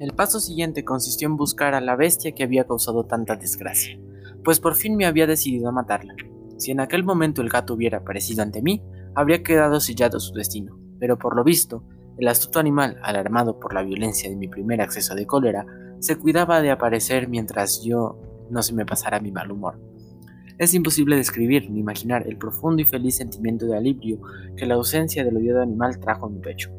El 0.00 0.14
paso 0.16 0.40
siguiente 0.40 0.82
consistió 0.82 1.28
en 1.28 1.36
buscar 1.36 1.74
a 1.74 1.82
la 1.82 1.94
bestia 1.94 2.32
que 2.32 2.42
había 2.42 2.66
causado 2.66 3.04
tanta 3.04 3.36
desgracia, 3.36 4.00
pues 4.42 4.60
por 4.60 4.76
fin 4.76 4.96
me 4.96 5.04
había 5.04 5.26
decidido 5.26 5.68
a 5.68 5.72
matarla. 5.72 6.14
Si 6.56 6.70
en 6.70 6.80
aquel 6.80 7.04
momento 7.04 7.42
el 7.42 7.50
gato 7.50 7.74
hubiera 7.74 7.98
aparecido 7.98 8.42
ante 8.42 8.62
mí, 8.62 8.82
habría 9.14 9.42
quedado 9.42 9.78
sellado 9.80 10.20
su 10.20 10.32
destino, 10.32 10.83
pero 11.04 11.18
por 11.18 11.36
lo 11.36 11.44
visto, 11.44 11.84
el 12.16 12.28
astuto 12.28 12.60
animal, 12.60 12.96
alarmado 13.02 13.60
por 13.60 13.74
la 13.74 13.82
violencia 13.82 14.30
de 14.30 14.36
mi 14.36 14.48
primer 14.48 14.80
acceso 14.80 15.14
de 15.14 15.26
cólera, 15.26 15.66
se 15.98 16.16
cuidaba 16.16 16.62
de 16.62 16.70
aparecer 16.70 17.28
mientras 17.28 17.82
yo 17.84 18.18
no 18.48 18.62
se 18.62 18.72
me 18.72 18.86
pasara 18.86 19.20
mi 19.20 19.30
mal 19.30 19.52
humor. 19.52 19.78
Es 20.56 20.72
imposible 20.72 21.16
describir 21.16 21.70
ni 21.70 21.80
imaginar 21.80 22.26
el 22.26 22.38
profundo 22.38 22.80
y 22.80 22.86
feliz 22.86 23.16
sentimiento 23.16 23.66
de 23.66 23.76
alivio 23.76 24.18
que 24.56 24.64
la 24.64 24.76
ausencia 24.76 25.24
del 25.24 25.36
odiado 25.36 25.60
animal 25.60 26.00
trajo 26.00 26.24
a 26.24 26.30
mi 26.30 26.38
pecho. 26.38 26.70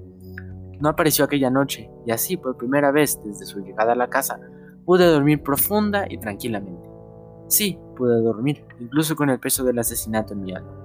No 0.80 0.90
apareció 0.90 1.24
aquella 1.24 1.52
noche, 1.52 1.92
y 2.08 2.10
así 2.10 2.36
por 2.36 2.58
primera 2.58 2.90
vez 2.90 3.20
desde 3.24 3.46
su 3.46 3.60
llegada 3.60 3.94
a 3.94 3.96
la 3.96 4.10
casa, 4.10 4.40
pude 4.86 5.06
dormir 5.06 5.44
profunda 5.44 6.08
y 6.10 6.18
tranquilamente. 6.18 6.90
Sí, 7.48 7.78
pude 7.96 8.24
dormir, 8.24 8.66
incluso 8.80 9.16
con 9.16 9.30
el 9.30 9.40
peso 9.40 9.64
del 9.64 9.78
asesinato 9.78 10.34
en 10.34 10.42
mi 10.42 10.52
alma. 10.52 10.85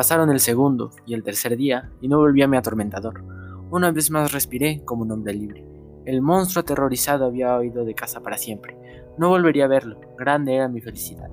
Pasaron 0.00 0.30
el 0.30 0.40
segundo 0.40 0.92
y 1.04 1.12
el 1.12 1.22
tercer 1.22 1.58
día, 1.58 1.92
y 2.00 2.08
no 2.08 2.16
volví 2.16 2.40
a 2.40 2.48
mi 2.48 2.56
atormentador. 2.56 3.22
Una 3.70 3.90
vez 3.90 4.10
más 4.10 4.32
respiré 4.32 4.82
como 4.82 5.02
un 5.02 5.12
hombre 5.12 5.34
libre. 5.34 5.62
El 6.06 6.22
monstruo 6.22 6.62
aterrorizado 6.62 7.26
había 7.26 7.54
oído 7.54 7.84
de 7.84 7.94
casa 7.94 8.22
para 8.22 8.38
siempre. 8.38 8.78
No 9.18 9.28
volvería 9.28 9.66
a 9.66 9.68
verlo, 9.68 10.00
grande 10.16 10.54
era 10.54 10.68
mi 10.68 10.80
felicidad, 10.80 11.28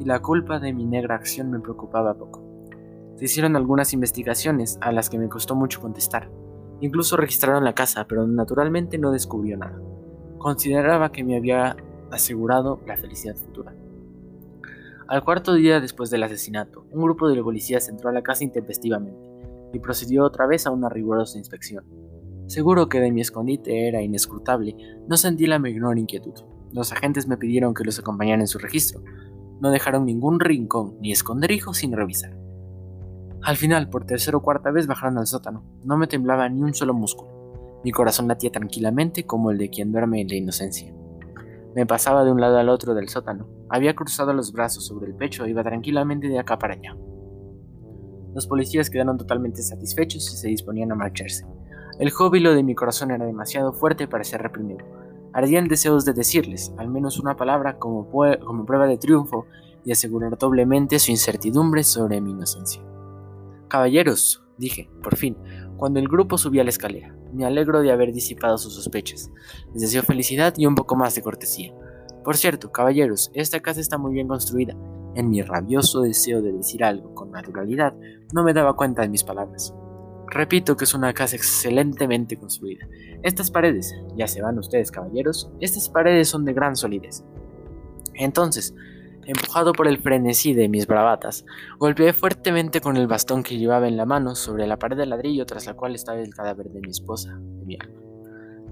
y 0.00 0.06
la 0.06 0.20
culpa 0.20 0.58
de 0.58 0.72
mi 0.72 0.86
negra 0.86 1.14
acción 1.14 1.50
me 1.50 1.60
preocupaba 1.60 2.14
poco. 2.14 2.42
Se 3.16 3.26
hicieron 3.26 3.54
algunas 3.54 3.92
investigaciones 3.92 4.78
a 4.80 4.92
las 4.92 5.10
que 5.10 5.18
me 5.18 5.28
costó 5.28 5.54
mucho 5.54 5.82
contestar. 5.82 6.30
Incluso 6.80 7.18
registraron 7.18 7.64
la 7.64 7.74
casa, 7.74 8.06
pero 8.08 8.26
naturalmente 8.26 8.96
no 8.96 9.10
descubrió 9.10 9.58
nada. 9.58 9.78
Consideraba 10.38 11.12
que 11.12 11.22
me 11.22 11.36
había 11.36 11.76
asegurado 12.10 12.80
la 12.86 12.96
felicidad 12.96 13.36
futura. 13.36 13.74
Al 15.08 15.22
cuarto 15.22 15.54
día 15.54 15.78
después 15.80 16.10
del 16.10 16.24
asesinato, 16.24 16.84
un 16.90 17.00
grupo 17.00 17.28
de 17.28 17.40
policías 17.40 17.88
entró 17.88 18.10
a 18.10 18.12
la 18.12 18.24
casa 18.24 18.42
intempestivamente 18.42 19.30
y 19.72 19.78
procedió 19.78 20.24
otra 20.24 20.48
vez 20.48 20.66
a 20.66 20.72
una 20.72 20.88
rigurosa 20.88 21.38
inspección. 21.38 21.84
Seguro 22.48 22.88
que 22.88 22.98
de 22.98 23.12
mi 23.12 23.20
escondite 23.20 23.86
era 23.86 24.02
inescrutable, 24.02 24.76
no 25.06 25.16
sentí 25.16 25.46
la 25.46 25.60
menor 25.60 25.96
inquietud. 25.98 26.34
Los 26.72 26.90
agentes 26.90 27.28
me 27.28 27.36
pidieron 27.36 27.72
que 27.72 27.84
los 27.84 28.00
acompañara 28.00 28.40
en 28.40 28.48
su 28.48 28.58
registro. 28.58 29.00
No 29.60 29.70
dejaron 29.70 30.06
ningún 30.06 30.40
rincón 30.40 30.96
ni 31.00 31.12
esconderijo 31.12 31.72
sin 31.72 31.92
revisar. 31.92 32.36
Al 33.42 33.56
final, 33.56 33.88
por 33.90 34.06
tercera 34.06 34.36
o 34.36 34.42
cuarta 34.42 34.72
vez 34.72 34.88
bajaron 34.88 35.18
al 35.18 35.28
sótano. 35.28 35.62
No 35.84 35.96
me 35.96 36.08
temblaba 36.08 36.48
ni 36.48 36.62
un 36.62 36.74
solo 36.74 36.94
músculo. 36.94 37.80
Mi 37.84 37.92
corazón 37.92 38.26
latía 38.26 38.50
tranquilamente 38.50 39.24
como 39.24 39.52
el 39.52 39.58
de 39.58 39.70
quien 39.70 39.92
duerme 39.92 40.20
en 40.20 40.28
la 40.28 40.34
inocencia. 40.34 40.92
Me 41.76 41.84
pasaba 41.84 42.24
de 42.24 42.32
un 42.32 42.40
lado 42.40 42.56
al 42.56 42.70
otro 42.70 42.94
del 42.94 43.10
sótano. 43.10 43.46
Había 43.68 43.94
cruzado 43.94 44.32
los 44.32 44.50
brazos 44.50 44.86
sobre 44.86 45.08
el 45.08 45.14
pecho 45.14 45.44
e 45.44 45.50
iba 45.50 45.62
tranquilamente 45.62 46.26
de 46.26 46.38
acá 46.38 46.58
para 46.58 46.72
allá. 46.72 46.96
Los 48.34 48.46
policías 48.46 48.88
quedaron 48.88 49.18
totalmente 49.18 49.60
satisfechos 49.62 50.32
y 50.32 50.36
se 50.38 50.48
disponían 50.48 50.90
a 50.92 50.94
marcharse. 50.94 51.46
El 51.98 52.10
júbilo 52.10 52.54
de 52.54 52.62
mi 52.62 52.74
corazón 52.74 53.10
era 53.10 53.26
demasiado 53.26 53.74
fuerte 53.74 54.08
para 54.08 54.24
ser 54.24 54.40
reprimido. 54.40 54.86
Ardían 55.34 55.68
deseos 55.68 56.06
de 56.06 56.14
decirles, 56.14 56.72
al 56.78 56.88
menos 56.88 57.18
una 57.18 57.36
palabra 57.36 57.78
como, 57.78 58.08
como 58.08 58.64
prueba 58.64 58.86
de 58.86 58.96
triunfo 58.96 59.44
y 59.84 59.92
asegurar 59.92 60.38
doblemente 60.38 60.98
su 60.98 61.10
incertidumbre 61.10 61.84
sobre 61.84 62.22
mi 62.22 62.30
inocencia. 62.30 62.80
Caballeros, 63.68 64.42
dije, 64.56 64.88
por 65.02 65.16
fin, 65.16 65.36
cuando 65.76 66.00
el 66.00 66.08
grupo 66.08 66.38
subía 66.38 66.64
la 66.64 66.70
escalera, 66.70 67.14
me 67.32 67.44
alegro 67.44 67.82
de 67.82 67.92
haber 67.92 68.12
disipado 68.12 68.58
sus 68.58 68.74
sospechas. 68.74 69.30
Les 69.72 69.82
deseo 69.82 70.02
felicidad 70.02 70.54
y 70.56 70.66
un 70.66 70.74
poco 70.74 70.96
más 70.96 71.14
de 71.14 71.22
cortesía. 71.22 71.74
Por 72.24 72.36
cierto, 72.36 72.72
caballeros, 72.72 73.30
esta 73.34 73.60
casa 73.60 73.80
está 73.80 73.98
muy 73.98 74.12
bien 74.12 74.28
construida. 74.28 74.74
En 75.14 75.30
mi 75.30 75.42
rabioso 75.42 76.00
deseo 76.00 76.42
de 76.42 76.52
decir 76.52 76.82
algo 76.82 77.14
con 77.14 77.30
naturalidad, 77.30 77.94
no 78.34 78.42
me 78.42 78.52
daba 78.52 78.74
cuenta 78.74 79.02
de 79.02 79.08
mis 79.08 79.24
palabras. 79.24 79.74
Repito 80.28 80.76
que 80.76 80.84
es 80.84 80.94
una 80.94 81.14
casa 81.14 81.36
excelentemente 81.36 82.36
construida. 82.36 82.86
Estas 83.22 83.50
paredes, 83.50 83.94
ya 84.16 84.26
se 84.26 84.42
van 84.42 84.58
ustedes 84.58 84.90
caballeros, 84.90 85.50
estas 85.60 85.88
paredes 85.88 86.28
son 86.28 86.44
de 86.44 86.52
gran 86.52 86.74
solidez. 86.74 87.24
Entonces, 88.14 88.74
empujado 89.26 89.72
por 89.72 89.88
el 89.88 89.98
frenesí 89.98 90.54
de 90.54 90.68
mis 90.68 90.86
bravatas, 90.86 91.44
golpeé 91.78 92.12
fuertemente 92.12 92.80
con 92.80 92.96
el 92.96 93.06
bastón 93.06 93.42
que 93.42 93.58
llevaba 93.58 93.88
en 93.88 93.96
la 93.96 94.06
mano 94.06 94.34
sobre 94.34 94.66
la 94.66 94.78
pared 94.78 94.96
de 94.96 95.06
ladrillo 95.06 95.44
tras 95.46 95.66
la 95.66 95.74
cual 95.74 95.94
estaba 95.94 96.18
el 96.18 96.34
cadáver 96.34 96.70
de 96.70 96.80
mi 96.80 96.90
esposa, 96.90 97.36
de 97.36 97.66
mi 97.66 97.76
alma. 97.80 98.00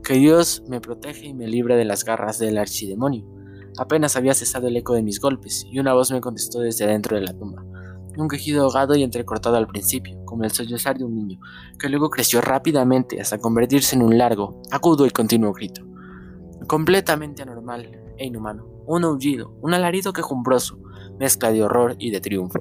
Que 0.03 0.15
Dios 0.15 0.63
me 0.69 0.81
proteja 0.81 1.25
y 1.25 1.35
me 1.35 1.49
libre 1.49 1.77
de 1.77 1.85
las 1.85 2.05
garras 2.05 2.39
del 2.39 2.59
archidemonio. 2.59 3.25
Apenas 3.79 4.17
había 4.17 4.35
cesado 4.35 4.69
el 4.69 4.77
eco 4.77 4.95
de 4.95 5.03
mis 5.03 5.21
golpes, 5.21 5.67
y 5.69 5.81
una 5.81 5.95
voz 5.95 6.13
me 6.13 6.21
contestó 6.21 6.61
desde 6.61 6.87
dentro 6.87 7.17
de 7.17 7.23
la 7.23 7.33
tumba. 7.33 7.65
Un 8.17 8.29
quejido 8.29 8.63
ahogado 8.63 8.95
y 8.95 9.03
entrecortado 9.03 9.57
al 9.57 9.67
principio, 9.67 10.25
como 10.25 10.45
el 10.45 10.53
sollozar 10.53 10.97
de 10.97 11.05
un 11.05 11.17
niño, 11.17 11.41
que 11.79 11.89
luego 11.89 12.11
creció 12.11 12.41
rápidamente 12.41 13.21
hasta 13.21 13.39
convertirse 13.39 13.97
en 13.97 14.03
un 14.03 14.17
largo, 14.17 14.63
agudo 14.71 15.07
y 15.07 15.11
continuo 15.11 15.53
grito. 15.53 15.83
Completamente 16.69 17.43
anormal 17.43 18.04
e 18.19 18.27
inhumano. 18.27 18.67
Un 18.87 19.05
aullido, 19.05 19.55
un 19.61 19.75
alarido 19.75 20.13
quejumbroso, 20.13 20.79
mezcla 21.19 21.51
de 21.51 21.63
horror 21.63 21.97
y 21.99 22.11
de 22.11 22.21
triunfo. 22.21 22.61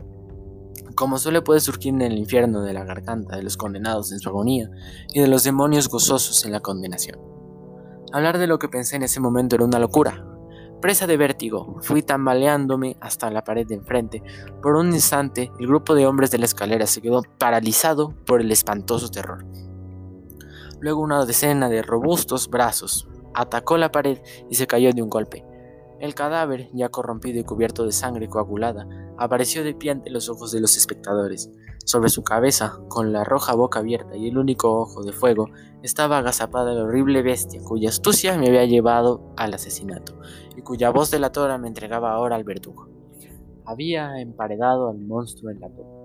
Como 0.95 1.17
suele 1.17 1.41
puede 1.41 1.59
surgir 1.59 1.93
en 1.93 2.01
el 2.01 2.17
infierno 2.17 2.61
de 2.61 2.73
la 2.73 2.83
garganta 2.83 3.35
de 3.35 3.43
los 3.43 3.57
condenados 3.57 4.11
en 4.11 4.19
su 4.19 4.29
agonía 4.29 4.69
y 5.13 5.21
de 5.21 5.27
los 5.27 5.43
demonios 5.43 5.89
gozosos 5.89 6.45
en 6.45 6.51
la 6.51 6.59
condenación. 6.59 7.19
Hablar 8.11 8.37
de 8.37 8.47
lo 8.47 8.59
que 8.59 8.69
pensé 8.69 8.95
en 8.95 9.03
ese 9.03 9.19
momento 9.19 9.55
era 9.55 9.65
una 9.65 9.79
locura, 9.79 10.23
Presa 10.83 11.07
de 11.07 11.15
vértigo, 11.15 11.77
fui 11.79 12.03
tambaleándome 12.03 12.97
hasta 12.99 13.31
la 13.31 13.45
pared 13.45 13.65
de 13.65 13.75
enfrente. 13.75 14.21
Por 14.61 14.75
un 14.75 14.91
instante, 14.91 15.49
el 15.57 15.67
grupo 15.67 15.95
de 15.95 16.05
hombres 16.05 16.29
de 16.29 16.39
la 16.39 16.43
escalera 16.43 16.87
se 16.87 17.01
quedó 17.01 17.21
paralizado 17.37 18.13
por 18.25 18.41
el 18.41 18.51
espantoso 18.51 19.09
terror. 19.09 19.45
Luego 20.81 20.99
una 20.99 21.25
decena 21.25 21.69
de 21.69 21.83
robustos 21.83 22.49
brazos 22.49 23.07
atacó 23.33 23.77
la 23.77 23.91
pared 23.91 24.19
y 24.49 24.55
se 24.55 24.67
cayó 24.67 24.91
de 24.91 25.01
un 25.01 25.09
golpe. 25.09 25.45
El 25.99 26.15
cadáver, 26.15 26.69
ya 26.73 26.89
corrompido 26.89 27.39
y 27.39 27.43
cubierto 27.43 27.85
de 27.85 27.93
sangre 27.93 28.27
coagulada, 28.27 28.87
apareció 29.17 29.63
de 29.63 29.73
pie 29.73 29.91
ante 29.91 30.09
los 30.09 30.27
ojos 30.27 30.51
de 30.51 30.59
los 30.59 30.75
espectadores. 30.75 31.49
Sobre 31.85 32.09
su 32.09 32.23
cabeza, 32.23 32.79
con 32.89 33.13
la 33.13 33.23
roja 33.23 33.55
boca 33.55 33.79
abierta 33.79 34.15
y 34.17 34.27
el 34.27 34.37
único 34.37 34.81
ojo 34.81 35.03
de 35.03 35.13
fuego, 35.13 35.49
estaba 35.81 36.17
agazapada 36.17 36.73
la 36.73 36.83
horrible 36.83 37.21
bestia 37.21 37.61
cuya 37.63 37.89
astucia 37.89 38.37
me 38.37 38.47
había 38.47 38.65
llevado 38.65 39.33
al 39.37 39.53
asesinato 39.53 40.19
y 40.57 40.61
cuya 40.61 40.89
voz 40.89 41.09
de 41.09 41.19
la 41.19 41.31
tora 41.31 41.57
me 41.57 41.69
entregaba 41.69 42.11
ahora 42.11 42.35
al 42.35 42.43
verdugo. 42.43 42.89
Había 43.65 44.19
emparedado 44.19 44.89
al 44.89 44.99
monstruo 44.99 45.51
en 45.51 45.61
la 45.61 45.69
tumba. 45.69 46.02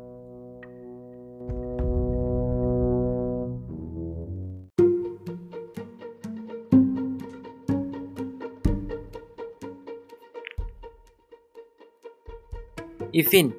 Y 13.19 13.25
fin. 13.25 13.53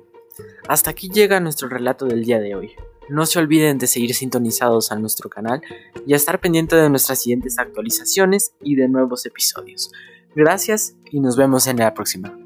Hasta 0.69 0.89
aquí 0.89 1.10
llega 1.10 1.41
nuestro 1.41 1.67
relato 1.67 2.06
del 2.06 2.24
día 2.24 2.39
de 2.39 2.56
hoy. 2.56 2.72
No 3.10 3.26
se 3.26 3.39
olviden 3.39 3.78
de 3.78 3.88
seguir 3.88 4.15
sintonizados 4.15 4.93
a 4.93 4.95
nuestro 4.95 5.30
canal 5.30 5.62
y 6.08 6.13
estar 6.13 6.39
pendiente 6.39 6.78
de 6.78 6.89
nuestras 6.89 7.22
siguientes 7.22 7.60
actualizaciones 7.60 8.54
y 8.62 8.76
de 8.76 8.88
nuevos 8.88 9.26
episodios. 9.26 9.91
Gracias 10.34 10.95
y 11.12 11.19
nos 11.19 11.36
vemos 11.36 11.67
en 11.67 11.76
la 11.76 11.93
próxima. 11.93 12.39